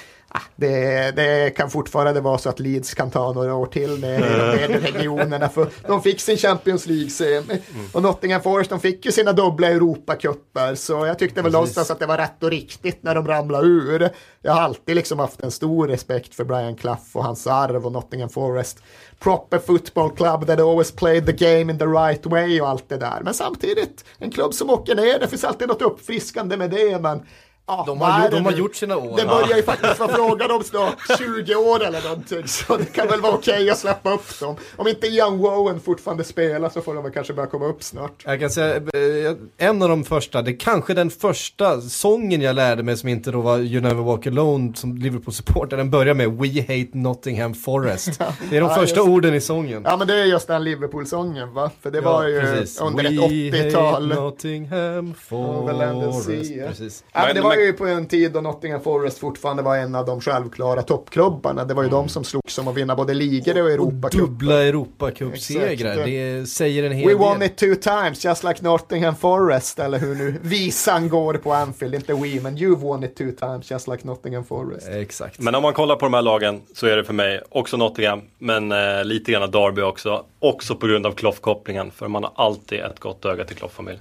[0.56, 4.20] det, det, kan fortfarande vara så att Leeds kan ta några år till med
[4.60, 5.48] nedre regionerna.
[5.48, 7.62] För de fick sin Champions League-semi.
[7.74, 7.86] Mm.
[7.92, 10.74] Och Nottingham Forest de fick ju sina dubbla Europacuper.
[10.74, 14.10] Så jag tyckte väl någonstans att det var rätt och riktigt när de ramlade ur.
[14.42, 17.92] Jag har alltid liksom haft en stor respekt för Brian Clough och hans arv och
[17.92, 18.82] Nottingham Forest.
[19.18, 22.96] Proper football club that always played the game in the right way och allt det
[22.96, 23.20] där.
[23.22, 27.02] Men samtidigt en klubb som åker ner, det finns alltid något uppfriskande med det.
[27.02, 27.22] Men
[27.66, 29.16] Ja, De har, de har gjort sina år.
[29.16, 32.48] Det börjar ju faktiskt vara frågan om snart 20 år eller någonting.
[32.48, 34.56] Så det kan väl vara okej att släppa upp dem.
[34.76, 38.22] Om inte Young Wowen fortfarande spelar så får de väl kanske börja komma upp snart.
[38.24, 42.82] Jag kan säga, eh, en av de första, det kanske den första sången jag lärde
[42.82, 46.60] mig som inte då var You Never Walk Alone som Liverpool-supporter, den börjar med We
[46.60, 48.18] Hate Nottingham Forest.
[48.50, 49.82] Det är de Ja, första just- orden i sången.
[49.84, 51.70] Ja men det är just den Liverpool-sången va?
[51.82, 52.80] För det var ju precis.
[52.80, 54.02] under We ett 80-tal.
[54.12, 56.24] hate Nottingham Forest.
[56.24, 56.68] Sea.
[56.68, 57.04] Precis.
[57.12, 59.76] Ja, men Men- det var men- ju på en tid då Nottingham Forest fortfarande var
[59.76, 61.64] en av de självklara toppklubbarna.
[61.64, 64.20] Det var ju de som slogs om att vinna både ligor och Och Europacup.
[64.20, 67.48] dubbla Europacupsegrar, det säger en hel We won del.
[67.48, 71.94] it two times, just like Nottingham Forest, eller hur nu visan går på Anfield.
[71.94, 74.88] Inte we, men you've won it two times, just like Nottingham Forest.
[74.88, 75.40] Exakt.
[75.40, 78.20] Men om man kollar på de här lagen så är det för mig också Nottingham,
[78.38, 80.24] men eh, lite grann Derby också.
[80.38, 83.98] Också på grund av Kloff-kopplingen, för man har alltid ett gott öga till Kloff-familj.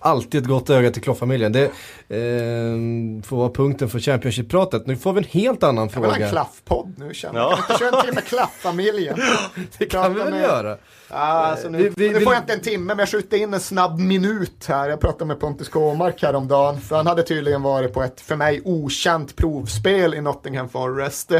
[0.00, 1.52] Alltid ett gott öga till Kloff-familjen.
[1.52, 4.86] Det eh, får vara punkten för Championship-pratet.
[4.86, 6.30] Nu får vi en helt annan Jag vill ha en fråga.
[6.30, 7.50] klaffpodd nu känner Ja.
[7.50, 7.58] jag.
[7.58, 9.16] Kan vi inte köra en timme klafffamiljen?
[9.78, 10.76] Det kan vi väl med- göra.
[11.10, 13.54] Ja, alltså nu, Vi- vi- nu får jag inte en timme, men jag skjuter in
[13.54, 14.88] en snabb minut här.
[14.88, 18.60] Jag pratade med Pontus Kåmark häromdagen, för han hade tydligen varit på ett för mig
[18.64, 21.32] okänt provspel i Nottingham Forest.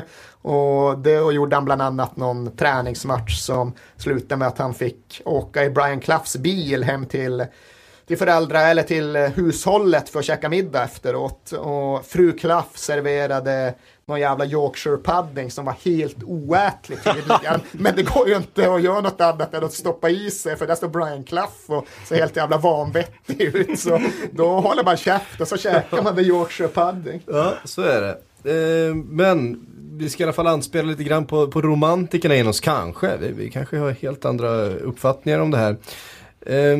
[0.42, 5.22] Och det och gjorde han bland annat någon träningsmatch som slutade med att han fick
[5.24, 7.44] åka i Brian Cloughs bil hem till
[8.08, 11.52] till föräldrar eller till eh, hushållet för att käka middag efteråt.
[11.52, 13.74] Och fru Klaff serverade
[14.06, 17.60] någon jävla Yorkshire pudding som var helt oätlig tydligen.
[17.72, 20.66] Men det går ju inte att göra något annat än att stoppa i sig för
[20.66, 23.80] där står Brian Clough och ser helt jävla vanvettig ut.
[23.80, 24.00] Så
[24.30, 27.22] då håller man käft och så käkar man the Yorkshire pudding.
[27.26, 28.18] Ja, så är det.
[28.44, 32.60] Eh, men vi ska i alla fall anspela lite grann på, på romantikerna in oss,
[32.60, 33.16] kanske.
[33.16, 35.76] Vi, vi kanske har helt andra uppfattningar om det här.
[36.46, 36.78] Eh,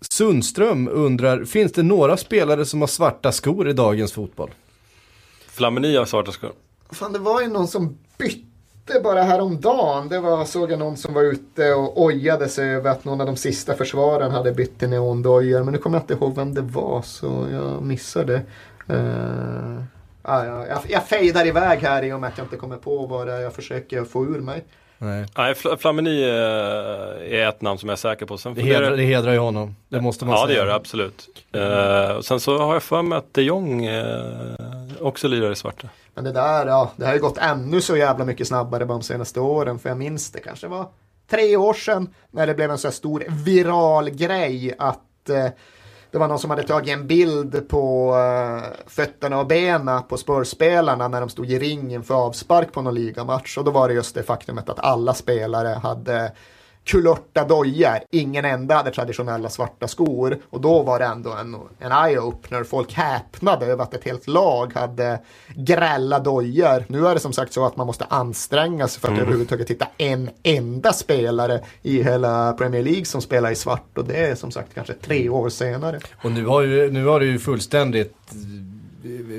[0.00, 4.50] Sundström undrar, finns det några spelare som har svarta skor i dagens fotboll?
[5.46, 6.52] Flamini har svarta skor.
[6.90, 10.08] Fan, det var ju någon som bytte bara häromdagen.
[10.08, 13.26] Det var, såg jag någon som var ute och ojade sig över att någon av
[13.26, 15.62] de sista försvaren hade bytt till neondojor.
[15.62, 18.42] Men nu kommer jag inte ihåg vem det var så jag missade.
[18.90, 19.82] Uh,
[20.22, 23.06] ah, ja, jag, jag fejdar iväg här i och med att jag inte kommer på
[23.06, 24.64] vad det är jag försöker få ur mig.
[25.02, 25.26] Nej.
[25.38, 28.38] Nej, Fl- Flamini eh, är ett namn som jag är säker på.
[28.38, 30.58] Sen Det hedrar, det hedrar ju honom, det måste man Ja, det säga.
[30.58, 31.28] gör det absolut.
[31.52, 34.06] Eh, och sen så har jag för mig att de Jong eh,
[35.00, 35.88] också lirar i svarta.
[36.14, 39.40] Men det där, ja, det har ju gått ännu så jävla mycket snabbare de senaste
[39.40, 39.78] åren.
[39.78, 40.86] För jag minns det kanske var
[41.30, 45.46] tre år sedan när det blev en så här stor viral grej att eh,
[46.10, 51.08] det var någon som hade tagit en bild på eh, fötterna och benen på spörspelarna
[51.08, 53.58] när de stod i ringen för avspark på någon ligamatch.
[53.58, 56.32] Och då var det just det faktumet att alla spelare hade
[56.84, 57.98] kulörta dojor.
[58.10, 60.38] Ingen enda hade traditionella svarta skor.
[60.50, 62.64] Och då var det ändå en, en eye-opener.
[62.64, 65.20] Folk häpnade över att ett helt lag hade
[65.54, 66.84] grälla dojor.
[66.88, 69.86] Nu är det som sagt så att man måste anstränga sig för att överhuvudtaget hitta
[69.98, 73.98] en enda spelare i hela Premier League som spelar i svart.
[73.98, 76.00] Och det är som sagt kanske tre år senare.
[76.22, 78.14] Och nu har, ju, nu har det ju fullständigt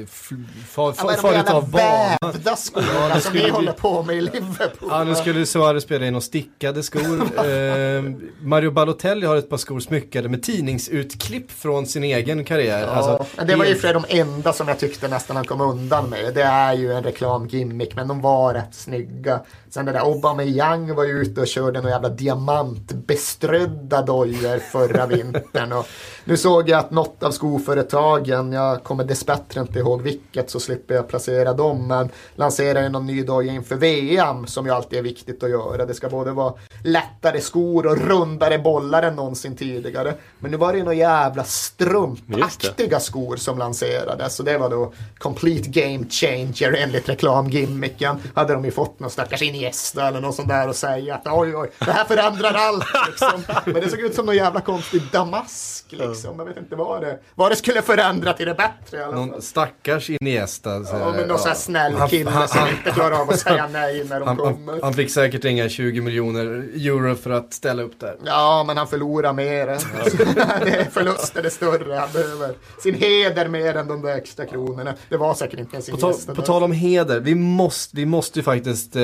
[0.04, 0.36] f- fa-
[0.76, 2.18] Ja, fa- men de farit jävla av vana.
[2.22, 4.90] vävda skorna Ja, som ni håller på med i Liverpool.
[4.92, 7.02] Ja, nu skulle Suarez spela i några stickade skor.
[7.46, 8.04] eh,
[8.42, 12.82] Mario Balotelli har ett par skor smyckade med tidningsutklipp från sin egen karriär.
[12.82, 15.62] Ja, Alltså, men det var ju för de enda som jag tyckte nästan han kom
[15.62, 16.34] undan med.
[16.34, 19.40] Det är ju en reklamgimmick, men de var rätt snygga.
[19.70, 25.72] Sen det där Aubameyang var ju ute och körde några jävla diamantbeströdda dojor förra vintern.
[25.72, 25.88] Och
[26.24, 30.96] nu såg jag att något av skoföretagen, jag kommer dessbättre inte ihåg vilket så slipper
[30.96, 35.04] jag placera dem, men lanserar ju någon ny doja inför VM som ju alltid är
[35.04, 35.86] viktigt att göra.
[35.86, 36.54] Det ska både vara
[36.84, 40.14] lättare skor och rundare bollar än någonsin tidigare.
[40.40, 44.36] Men nu var det ju några jävla strumpaktiga skor som lanserades.
[44.36, 48.18] Så det var då complete game changer enligt reklamgimmicken.
[48.34, 51.56] Hade de ju fått någon stackars Iniesta eller någon sån där och säga att oj
[51.56, 53.44] oj, det här förändrar allt liksom.
[53.74, 56.11] Men det såg ut som någon jävla konstig damask liksom.
[56.24, 59.26] Jag vet inte vad det, vad det skulle förändra till det bättre i alla fall.
[59.28, 60.84] Någon stackars Iniesta.
[60.84, 63.30] Så, Ja, men någon sån här snäll Han- kille han- som han- inte klarar av
[63.30, 64.82] att säga nej när de kommer.
[64.82, 66.46] han, fick säkert inga 20 miljoner
[66.76, 68.16] euro för att ställa upp där.
[68.26, 69.66] Ja, men han förlorar mer.
[70.66, 71.96] det är förlusten är större.
[71.96, 72.54] Han behöver
[72.84, 74.94] sin heder mer än de där extra kronorna.
[75.10, 78.06] Det var säkert inte ens På, ta, Iniesta på tal om heder, vi måste, vi
[78.06, 79.02] måste ju faktiskt eh,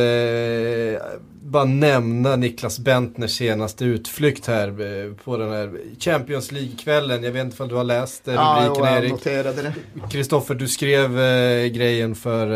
[1.47, 7.23] bara nämna Niklas Bentners senaste utflykt här eh, på den här Champions League-kvällen.
[7.23, 9.11] Jag vet inte om du har läst eh, Ja, rubriken jag Erik.
[9.11, 9.73] noterade det.
[10.11, 12.47] Kristoffer, du skrev eh, grejen för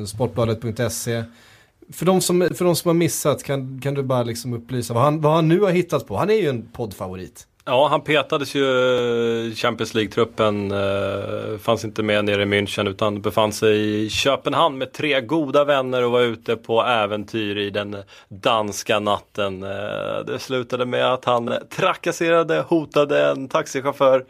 [0.00, 1.24] eh, sportbladet.se.
[1.92, 5.02] För de, som, för de som har missat, kan, kan du bara liksom upplysa vad
[5.02, 6.16] han, vad han nu har hittat på?
[6.16, 7.46] Han är ju en poddfavorit.
[7.64, 10.70] Ja, han petades ju eh, Champions League-truppen.
[10.70, 15.64] Eh, fanns inte med nere i München utan befann sig i Köpenhamn med tre goda
[15.64, 17.96] vänner och var ute på äventyr i den
[18.28, 19.62] danska natten.
[19.62, 24.24] Eh, det slutade med att han trakasserade, hotade en taxichaufför,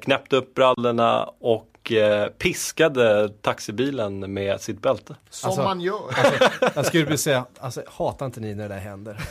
[0.00, 5.14] knäppte upp brallorna och Eh, piskade taxibilen med sitt bälte.
[5.30, 6.02] Som alltså, man gör.
[6.08, 9.20] Alltså, jag skulle vilja säga, alltså, hatar inte ni när det där händer?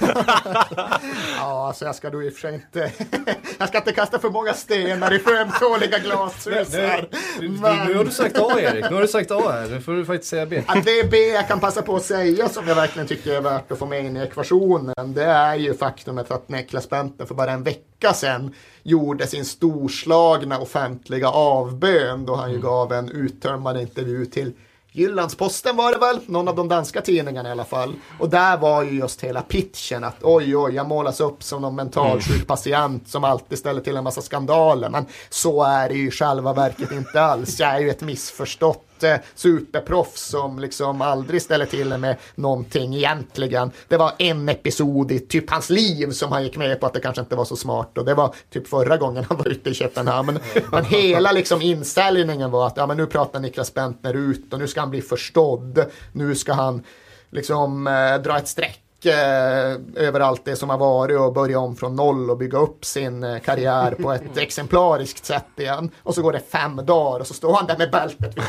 [1.37, 2.91] ja, alltså jag ska då i och för sig inte,
[3.57, 7.09] jag ska inte kasta för många stenar i för ömtåliga glashus här.
[7.39, 7.87] Men...
[7.87, 10.05] Nu har du sagt A Erik, nu har du sagt A här, nu får du
[10.05, 10.63] faktiskt säga B.
[10.67, 13.41] Att det är B jag kan passa på att säga som jag verkligen tycker är
[13.41, 17.35] värt att få med in i ekvationen, det är ju faktumet att Niklas Bentner för
[17.35, 18.53] bara en vecka sedan
[18.87, 22.67] gjorde sin storslagna offentliga avbön då han ju mm.
[22.67, 24.53] gav en uttömmande intervju till
[24.91, 27.93] Jyllandsposten var det väl, någon av de danska tidningarna i alla fall.
[28.19, 31.75] Och där var ju just hela pitchen att oj oj, jag målas upp som någon
[31.75, 32.45] mentalsjuk mm.
[32.45, 34.89] patient som alltid ställer till en massa skandaler.
[34.89, 37.59] Men så är det ju i själva verket inte alls.
[37.59, 43.71] Jag är ju ett missförstått eh, superproffs som liksom aldrig ställer till med någonting egentligen.
[43.87, 46.99] Det var en episod i typ hans liv som han gick med på att det
[46.99, 49.73] kanske inte var så smart och det var typ förra gången han var ute i
[49.73, 50.39] Köpenhamn.
[50.53, 54.59] Men, men hela liksom inställningen var att ja, men nu pratar Niklas Bentner ut och
[54.59, 55.85] nu ska han bli förstådd.
[56.11, 56.83] Nu ska han
[57.29, 61.75] liksom eh, dra ett streck eh, över allt det som har varit och börja om
[61.75, 65.91] från noll och bygga upp sin eh, karriär på ett exemplariskt sätt igen.
[66.03, 68.43] Och så går det fem dagar och så står han där med bältet vid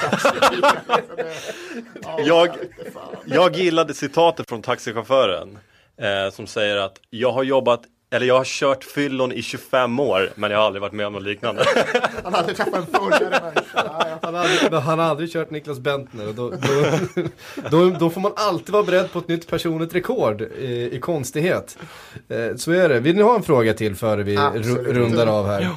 [2.26, 2.48] jag,
[3.24, 5.58] jag gillade citatet från taxichauffören
[5.96, 7.80] eh, som säger att jag har jobbat
[8.10, 11.12] eller jag har kört fyllon i 25 år men jag har aldrig varit med om
[11.12, 11.64] något liknande.
[12.24, 14.18] han har aldrig träffat en fullare människa.
[14.22, 16.28] Han har aldrig, han har aldrig kört Niklas Bentner.
[16.28, 16.58] Och då, då,
[17.70, 21.78] då, då, får man alltid vara beredd på ett nytt personligt rekord i, i konstighet.
[22.28, 23.00] Eh, så är det.
[23.00, 24.86] Vill ni ha en fråga till före vi Absolut.
[24.86, 25.60] rundar av här?
[25.62, 25.76] Ja.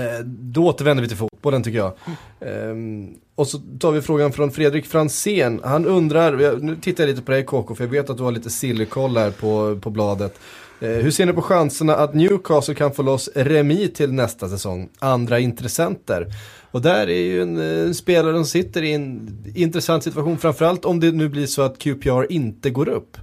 [0.00, 1.92] Eh, då återvänder vi till fotbollen tycker jag.
[2.40, 5.60] Ehm, och så tar vi frågan från Fredrik Fransén.
[5.64, 8.32] Han undrar, nu tittar jag lite på dig KK för jag vet att du har
[8.32, 10.40] lite sillkoll här på, på bladet.
[10.82, 14.88] Eh, hur ser ni på chanserna att Newcastle kan få loss Remi till nästa säsong?
[14.98, 16.26] Andra intressenter.
[16.70, 20.84] Och där är ju en, en eh, spelare som sitter i en intressant situation, framförallt
[20.84, 23.16] om det nu blir så att QPR inte går upp.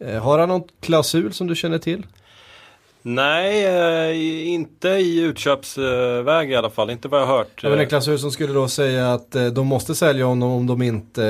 [0.00, 2.06] Eh, har han någon klausul som du känner till?
[3.02, 7.60] Nej, inte i utköpsväg i alla fall, inte vad jag har hört.
[7.62, 10.82] Ja, men en klausul som skulle då säga att de måste sälja honom om de
[10.82, 11.22] inte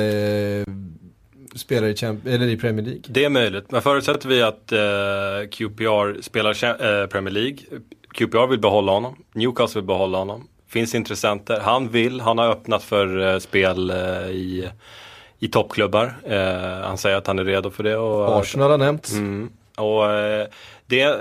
[1.55, 3.03] spelar i, Champ eller i Premier League?
[3.09, 7.59] Det är möjligt, men förutsätter vi att eh, QPR spelar eh, Premier League.
[8.15, 10.49] QPR vill behålla honom, Newcastle vill behålla honom.
[10.69, 14.69] Finns intressenter, han vill, han har öppnat för eh, spel eh, i,
[15.39, 16.17] i toppklubbar.
[16.25, 17.97] Eh, han säger att han är redo för det.
[17.97, 19.13] Och, Arsenal har nämnts.
[19.13, 20.47] Mm, och eh,
[20.87, 21.17] det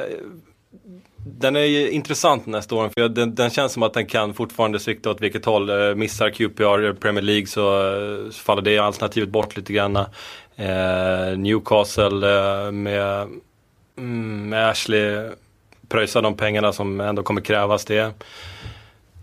[1.39, 4.79] den är ju intressant nästa år för den, den, känns som att den kan fortfarande
[4.79, 5.69] sikta åt vilket håll.
[5.69, 9.95] Eh, missar QPR eh, Premier League så, eh, så faller det alternativet bort lite grann.
[10.55, 13.27] Eh, Newcastle eh, med,
[13.97, 15.29] mm, med Ashley
[15.89, 17.85] pröjsar de pengarna som ändå kommer krävas.
[17.85, 18.13] Det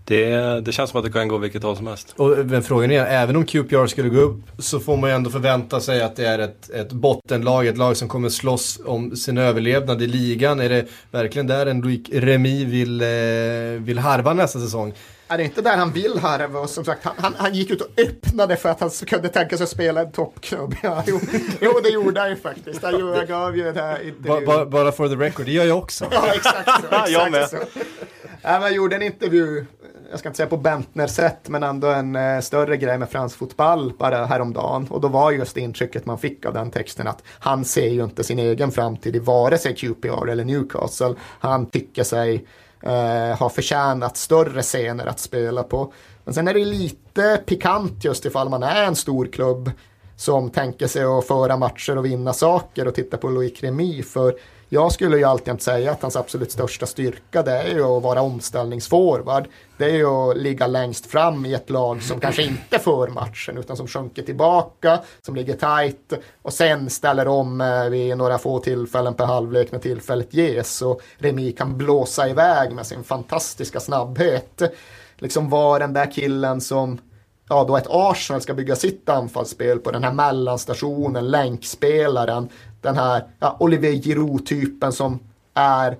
[0.05, 2.14] det, det känns som att det kan gå vilket håll som helst.
[2.16, 5.80] Och, frågan är, även om QPR skulle gå upp så får man ju ändå förvänta
[5.80, 10.02] sig att det är ett, ett bottenlag, ett lag som kommer slåss om sin överlevnad
[10.02, 10.61] i ligan.
[10.61, 11.82] Är det verkligen där en
[12.12, 13.07] Remy vill, eh,
[13.78, 14.94] vill harva nästa säsong?
[15.28, 16.61] Är det inte där han vill harva?
[16.61, 19.64] Och som sagt, han, han gick ut och öppnade för att han kunde tänka sig
[19.64, 20.74] att spela en toppklubb.
[20.82, 21.20] Ja, jo,
[21.61, 22.82] jo, det gjorde han ju faktiskt.
[22.82, 24.44] Jag gav ju det här intervjun.
[24.46, 26.05] Bara, bara for the record, det gör jag också.
[26.11, 26.86] ja, exakt så.
[26.86, 27.48] Exakt jag med.
[27.48, 27.57] Så.
[28.42, 29.66] Ja, jag gjorde en intervju
[30.15, 33.93] jag ska inte säga på Bentner-sätt, men ändå en eh, större grej med fransk fotboll
[33.99, 34.87] bara häromdagen.
[34.91, 38.25] Och då var just intrycket man fick av den texten att han ser ju inte
[38.25, 41.15] sin egen framtid i vare sig QPR eller Newcastle.
[41.21, 42.47] Han tycker sig
[42.83, 45.93] eh, ha förtjänat större scener att spela på.
[46.25, 49.71] Men sen är det lite pikant just ifall man är en stor klubb
[50.17, 54.03] som tänker sig att föra matcher och vinna saker och titta på Louis Remy.
[54.03, 54.35] För
[54.75, 58.22] jag skulle ju alltid säga att hans absolut största styrka det är ju att vara
[58.22, 59.49] omställningsforward.
[59.77, 63.59] Det är ju att ligga längst fram i ett lag som kanske inte för matchen
[63.59, 66.12] utan som sjunker tillbaka, som ligger tajt
[66.43, 70.83] och sen ställer om eh, vid några få tillfällen per halvlek när tillfället ges.
[70.83, 74.62] Och Remi kan blåsa iväg med sin fantastiska snabbhet.
[75.16, 76.99] Liksom var den där killen som
[77.49, 82.49] ja, då ett Arsenal ska bygga sitt anfallsspel på den här mellanstationen, länkspelaren,
[82.85, 85.18] den här ja, Olivier Giroud-typen som
[85.55, 85.97] är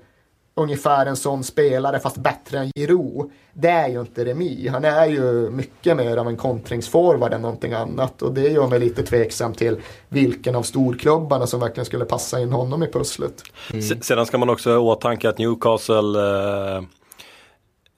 [0.55, 3.31] ungefär en sån spelare fast bättre än Giroud.
[3.53, 4.67] Det är ju inte Remi.
[4.67, 8.79] Han är ju mycket mer av en kontringsforward än någonting annat och det gör mig
[8.79, 9.77] lite tveksam till
[10.09, 13.43] vilken av storklubbarna som verkligen skulle passa in honom i pusslet.
[13.73, 14.01] Mm.
[14.01, 16.83] Sedan ska man också ha i åtanke att Newcastle eh,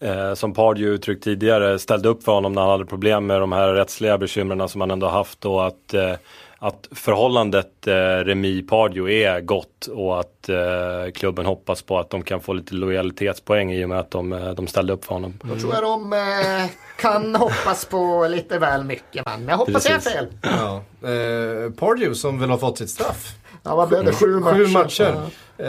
[0.09, 3.51] eh, som Pardew uttryckt tidigare ställde upp för honom när han hade problem med de
[3.51, 6.13] här rättsliga bekymren som han ändå haft och att eh,
[6.59, 12.23] att förhållandet eh, Remi Pardio är gott och att eh, klubben hoppas på att de
[12.23, 15.39] kan få lite lojalitetspoäng i och med att de, eh, de ställde upp för honom.
[15.43, 15.55] Mm.
[15.55, 19.91] Då tror jag de eh, kan hoppas på lite väl mycket men jag hoppas Precis.
[19.91, 20.27] jag fel.
[20.41, 20.83] Ja.
[21.09, 23.35] Eh, Pardew som väl har fått sitt straff.
[23.63, 24.11] Ja vad blev det?
[24.11, 24.65] Sju matcher.
[24.65, 25.15] Sju matcher.
[25.57, 25.65] Ja.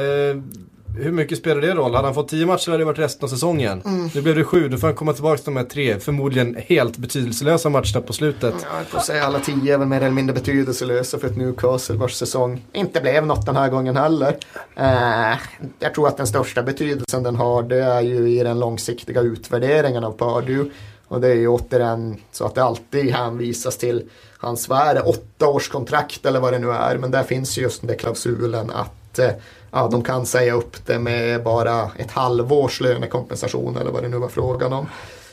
[1.01, 1.95] Hur mycket spelar det roll?
[1.95, 3.83] Hade han fått 10 matcher hade det varit resten av säsongen.
[3.85, 4.11] Mm.
[4.15, 6.97] Nu blev det 7, då får han komma tillbaka till de här tre, förmodligen helt
[6.97, 8.55] betydelselösa matcherna på slutet.
[8.63, 11.97] Ja, jag får säga alla 10 är väl mer eller mindre betydelselösa för ett Newcastle
[11.97, 14.37] vars säsong inte blev något den här gången heller.
[14.77, 15.39] Eh,
[15.79, 20.05] jag tror att den största betydelsen den har det är ju i den långsiktiga utvärderingen
[20.05, 20.71] av Pardew.
[21.09, 24.03] Och det är ju återigen så att det alltid hänvisas till
[24.39, 26.97] hans, vad är det, åtta års kontrakt eller vad det nu är.
[26.97, 29.31] Men där finns ju just den där klausulen att eh,
[29.71, 34.16] ja, de kan säga upp det med bara ett halvårs lönekompensation eller vad det nu
[34.16, 34.87] var frågan om.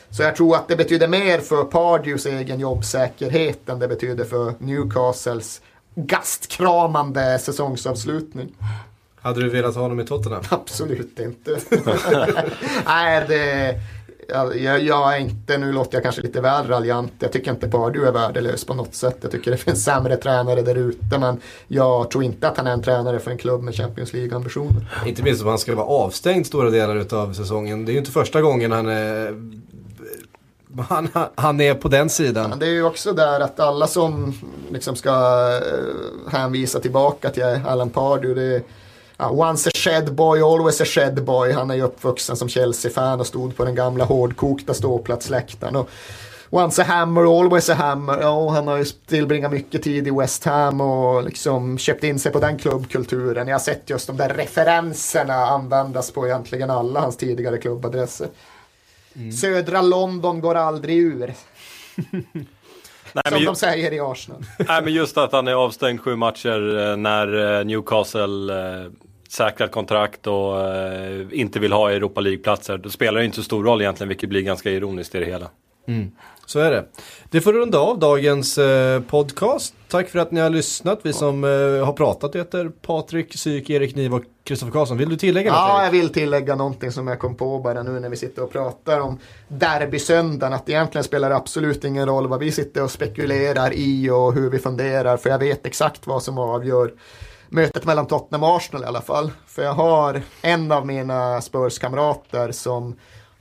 [0.09, 4.53] Så jag tror att det betyder mer för Pardews egen jobbsäkerhet än det betyder för
[4.59, 5.61] Newcastles
[5.95, 8.55] gastkramande säsongsavslutning.
[9.21, 10.43] Hade du velat ha honom i Tottenham?
[10.49, 11.59] Absolut inte.
[12.86, 13.75] Nej, det,
[14.28, 18.07] jag, jag, är inte, nu låter jag kanske lite väl raljant, jag tycker inte Pardew
[18.07, 19.17] är värdelös på något sätt.
[19.21, 22.71] Jag tycker det finns sämre tränare där ute men jag tror inte att han är
[22.71, 24.86] en tränare för en klubb med Champions League-ambitioner.
[25.05, 27.86] Inte minst om han skulle vara avstängd stora delar av säsongen.
[27.86, 29.36] Det är ju inte första gången han är
[30.89, 32.49] han, han är på den sidan.
[32.49, 34.34] Ja, det är ju också där att alla som
[34.71, 35.11] liksom ska
[35.55, 38.61] eh, hänvisa tillbaka till Alan Pardew, det
[39.20, 41.51] Uh, once a shed boy, always a shed boy.
[41.51, 45.76] Han är ju uppvuxen som Chelsea-fan och stod på den gamla hårdkokta ståplatsläktaren.
[45.76, 45.89] Och
[46.49, 48.22] once a hammer, always a hammer.
[48.22, 52.32] Ja, han har ju tillbringat mycket tid i West Ham och liksom köpt in sig
[52.32, 53.47] på den klubbkulturen.
[53.47, 58.28] Jag har sett just de där referenserna användas på egentligen alla hans tidigare klubbadresser.
[59.16, 59.32] Mm.
[59.32, 61.34] Södra London går aldrig ur.
[63.16, 63.45] Nej, som ju...
[63.45, 64.43] de säger i Arsenal.
[64.68, 68.91] Nej men just att han är avstängd sju matcher eh, när eh, Newcastle eh,
[69.30, 70.55] säkrat kontrakt och
[71.32, 72.78] inte vill ha Europa League-platser.
[72.78, 75.49] Då spelar det inte så stor roll egentligen, vilket blir ganska ironiskt i det hela.
[75.88, 76.11] Mm.
[76.45, 76.85] Så är det.
[77.29, 79.75] Det får runda av dagens eh, podcast.
[79.87, 80.99] Tack för att ni har lyssnat.
[81.03, 84.97] Vi som eh, har pratat heter Patrik Syk, Erik Niv och Kristoffer Karlsson.
[84.97, 85.59] Vill du tillägga något?
[85.59, 88.51] Ja, jag vill tillägga någonting som jag kom på bara nu när vi sitter och
[88.51, 90.53] pratar om derbysöndagen.
[90.53, 94.49] Att egentligen spelar det absolut ingen roll vad vi sitter och spekulerar i och hur
[94.49, 95.17] vi funderar.
[95.17, 96.93] För jag vet exakt vad som avgör
[97.49, 99.31] mötet mellan Tottenham och Arsenal i alla fall.
[99.47, 102.95] För jag har en av mina Spurs-kamrater som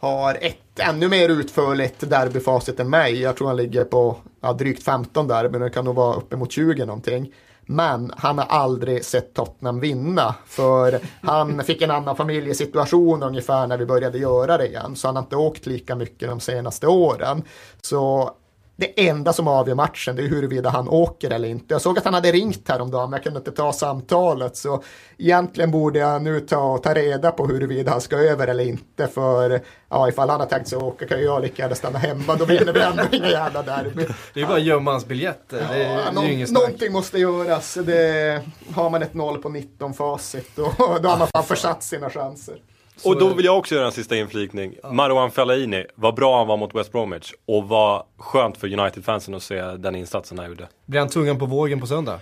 [0.04, 3.20] har ett ännu mer utförligt derbyfacit än mig.
[3.20, 6.86] Jag tror han ligger på ja, drygt 15 derbyn, det kan nog vara uppemot 20
[6.86, 7.32] någonting.
[7.66, 10.34] Men han har aldrig sett Tottenham vinna.
[10.46, 14.96] För han fick en annan familjesituation ungefär när vi började göra det igen.
[14.96, 17.42] Så han har inte åkt lika mycket de senaste åren.
[17.82, 18.30] Så
[18.76, 21.74] det enda som avgör matchen det är huruvida han åker eller inte.
[21.74, 24.82] Jag såg att han hade ringt häromdagen men jag kunde inte ta samtalet så
[25.18, 29.60] egentligen borde jag nu ta, ta reda på huruvida han ska över eller inte för
[29.88, 32.72] ja, ifall han har tänkt sig åka kan jag lika gärna stanna hemma då vinner
[32.72, 34.06] vi ändå inga jävla derby.
[34.34, 35.66] Det är bara att gömma hans biljetter.
[35.70, 37.74] Det är, ja, det är någonting måste göras.
[37.74, 38.42] Det,
[38.74, 42.56] har man ett 0 på 19 facit då, då har man fan försatt sina chanser.
[43.04, 44.74] Och då vill jag också göra en sista inflikning.
[44.82, 44.92] Ja.
[44.92, 47.32] Marwan Fellaini, vad bra han var mot West Bromwich.
[47.46, 50.68] Och vad skönt för United-fansen att se den insatsen han gjorde.
[50.86, 52.14] Blir han tungan på vågen på söndag?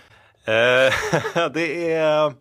[0.45, 0.93] Eh,
[1.55, 2.33] det är...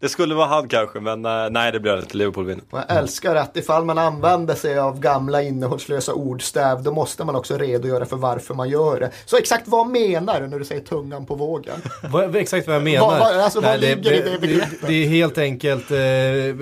[0.00, 2.16] Det skulle vara han kanske, men uh, nej det blir det inte.
[2.16, 2.64] Liverpool vinner.
[2.70, 7.58] Jag älskar att ifall man använder sig av gamla innehållslösa ordstäv, då måste man också
[7.58, 9.10] redogöra för varför man gör det.
[9.24, 11.74] Så exakt vad menar du när du säger tungan på vågen?
[12.10, 13.06] vad, exakt vad jag menar?
[13.06, 14.80] Vad, vad, alltså, nej, vad ligger det, i det begreppet?
[14.80, 15.98] Det, det är helt enkelt eh,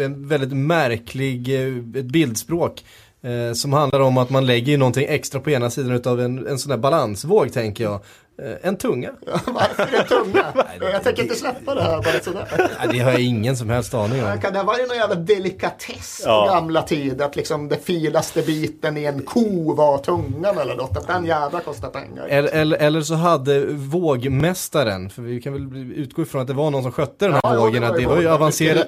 [0.05, 2.85] en väldigt märklig, eh, ett bildspråk.
[3.22, 6.59] Eh, som handlar om att man lägger någonting extra på ena sidan av en, en
[6.59, 8.01] sån där balansvåg tänker jag.
[8.39, 9.11] Eh, en tunga.
[9.47, 10.45] varför en tunga?
[10.93, 12.47] jag tänker inte släppa det här bara sådär.
[12.78, 14.41] Nej, det har jag ingen som helst aning om.
[14.41, 16.47] Kan det ha varit någon jävla delikatess ja.
[16.47, 17.22] på gamla tid?
[17.22, 20.97] Att liksom det filaste biten i en ko var tungan eller något.
[20.97, 22.26] Att den jävla kostar pengar.
[22.28, 26.70] Eller, eller, eller, så hade vågmästaren, för vi kan väl utgå ifrån att det var
[26.70, 27.82] någon som skötte den här ja, vågen.
[27.82, 28.87] Ja, det, det var ju avancerad,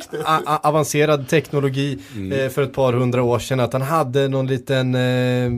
[0.63, 2.41] avancerad teknologi mm.
[2.41, 3.61] eh, för ett par hundra år sedan.
[3.61, 4.95] Att han hade någon liten...
[4.95, 5.51] Eh,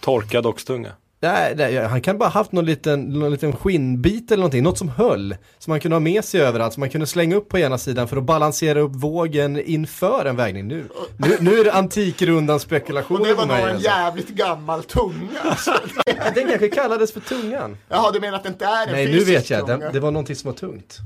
[0.00, 0.92] Torkad oxtunga.
[1.32, 4.88] Nej, nej, han kan bara haft någon liten, någon liten skinnbit eller någonting, något som
[4.88, 5.36] höll.
[5.58, 8.08] Som man kunde ha med sig överallt, som man kunde slänga upp på ena sidan
[8.08, 10.68] för att balansera upp vågen inför en vägning.
[10.68, 10.84] Nu,
[11.16, 13.84] nu, nu är det antikrundan Och spekulationer det var nog en Alltså.
[13.84, 15.28] jävligt gammal tunga.
[15.42, 15.70] Alltså.
[16.34, 17.76] Den kanske kallades för tungan.
[17.88, 19.66] Jaha, du menar att det inte är en Nej, nu vet jag.
[19.66, 19.78] tunga?
[19.78, 20.98] Det, det var någonting som var tungt.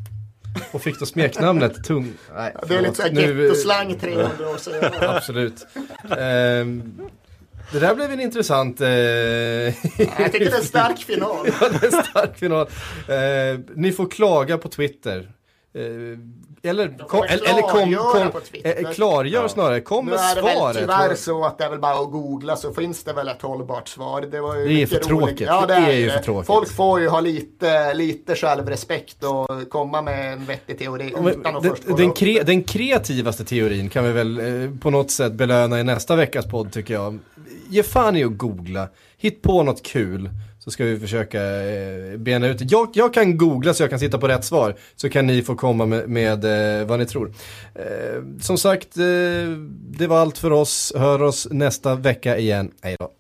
[0.72, 2.12] Och fick då smeknamnet tung.
[2.36, 4.92] Nej, Det är lite såhär gettoslang 300 år sedan.
[5.00, 5.66] Absolut.
[6.18, 6.92] Ehm,
[7.72, 8.80] det där blev en intressant...
[8.80, 9.74] eh, Jag
[10.32, 11.36] tycker det är en stark final.
[11.60, 12.66] Ja, det är en stark final.
[13.08, 15.30] Eh, ni får klaga på Twitter.
[15.74, 15.82] Eh,
[16.62, 18.84] eller, kom, eller kom, kom, på Twitter.
[18.84, 20.76] eh, klargör snarare, kom Nu med är det väl svaret.
[20.78, 23.88] tyvärr så att det är väl bara att googla så finns det väl ett hållbart
[23.88, 24.20] svar.
[24.20, 25.40] Det, var ju Det är för tråkigt.
[25.40, 26.46] Ja, det, Det är, är ju för tråkigt.
[26.46, 31.40] Folk får ju ha lite, lite självrespekt och komma med en vettig teori Ja, men
[31.40, 35.10] utan att den, först den, kre, den kreativaste teorin kan vi väl eh, på något
[35.10, 37.18] sätt belöna i nästa veckas podd tycker jag.
[37.70, 42.46] Ge fan i att googla, hitt på något kul så ska vi försöka eh, bena
[42.46, 42.64] ut det.
[42.68, 45.54] Jag, jag kan googla så jag kan sitta på rätt svar så kan ni få
[45.54, 46.44] komma med, med
[46.80, 47.32] eh, vad ni tror.
[47.74, 49.04] Eh, som sagt, eh,
[49.90, 50.92] det var allt för oss.
[50.96, 52.70] Hör oss nästa vecka igen.
[52.82, 53.19] Hej då.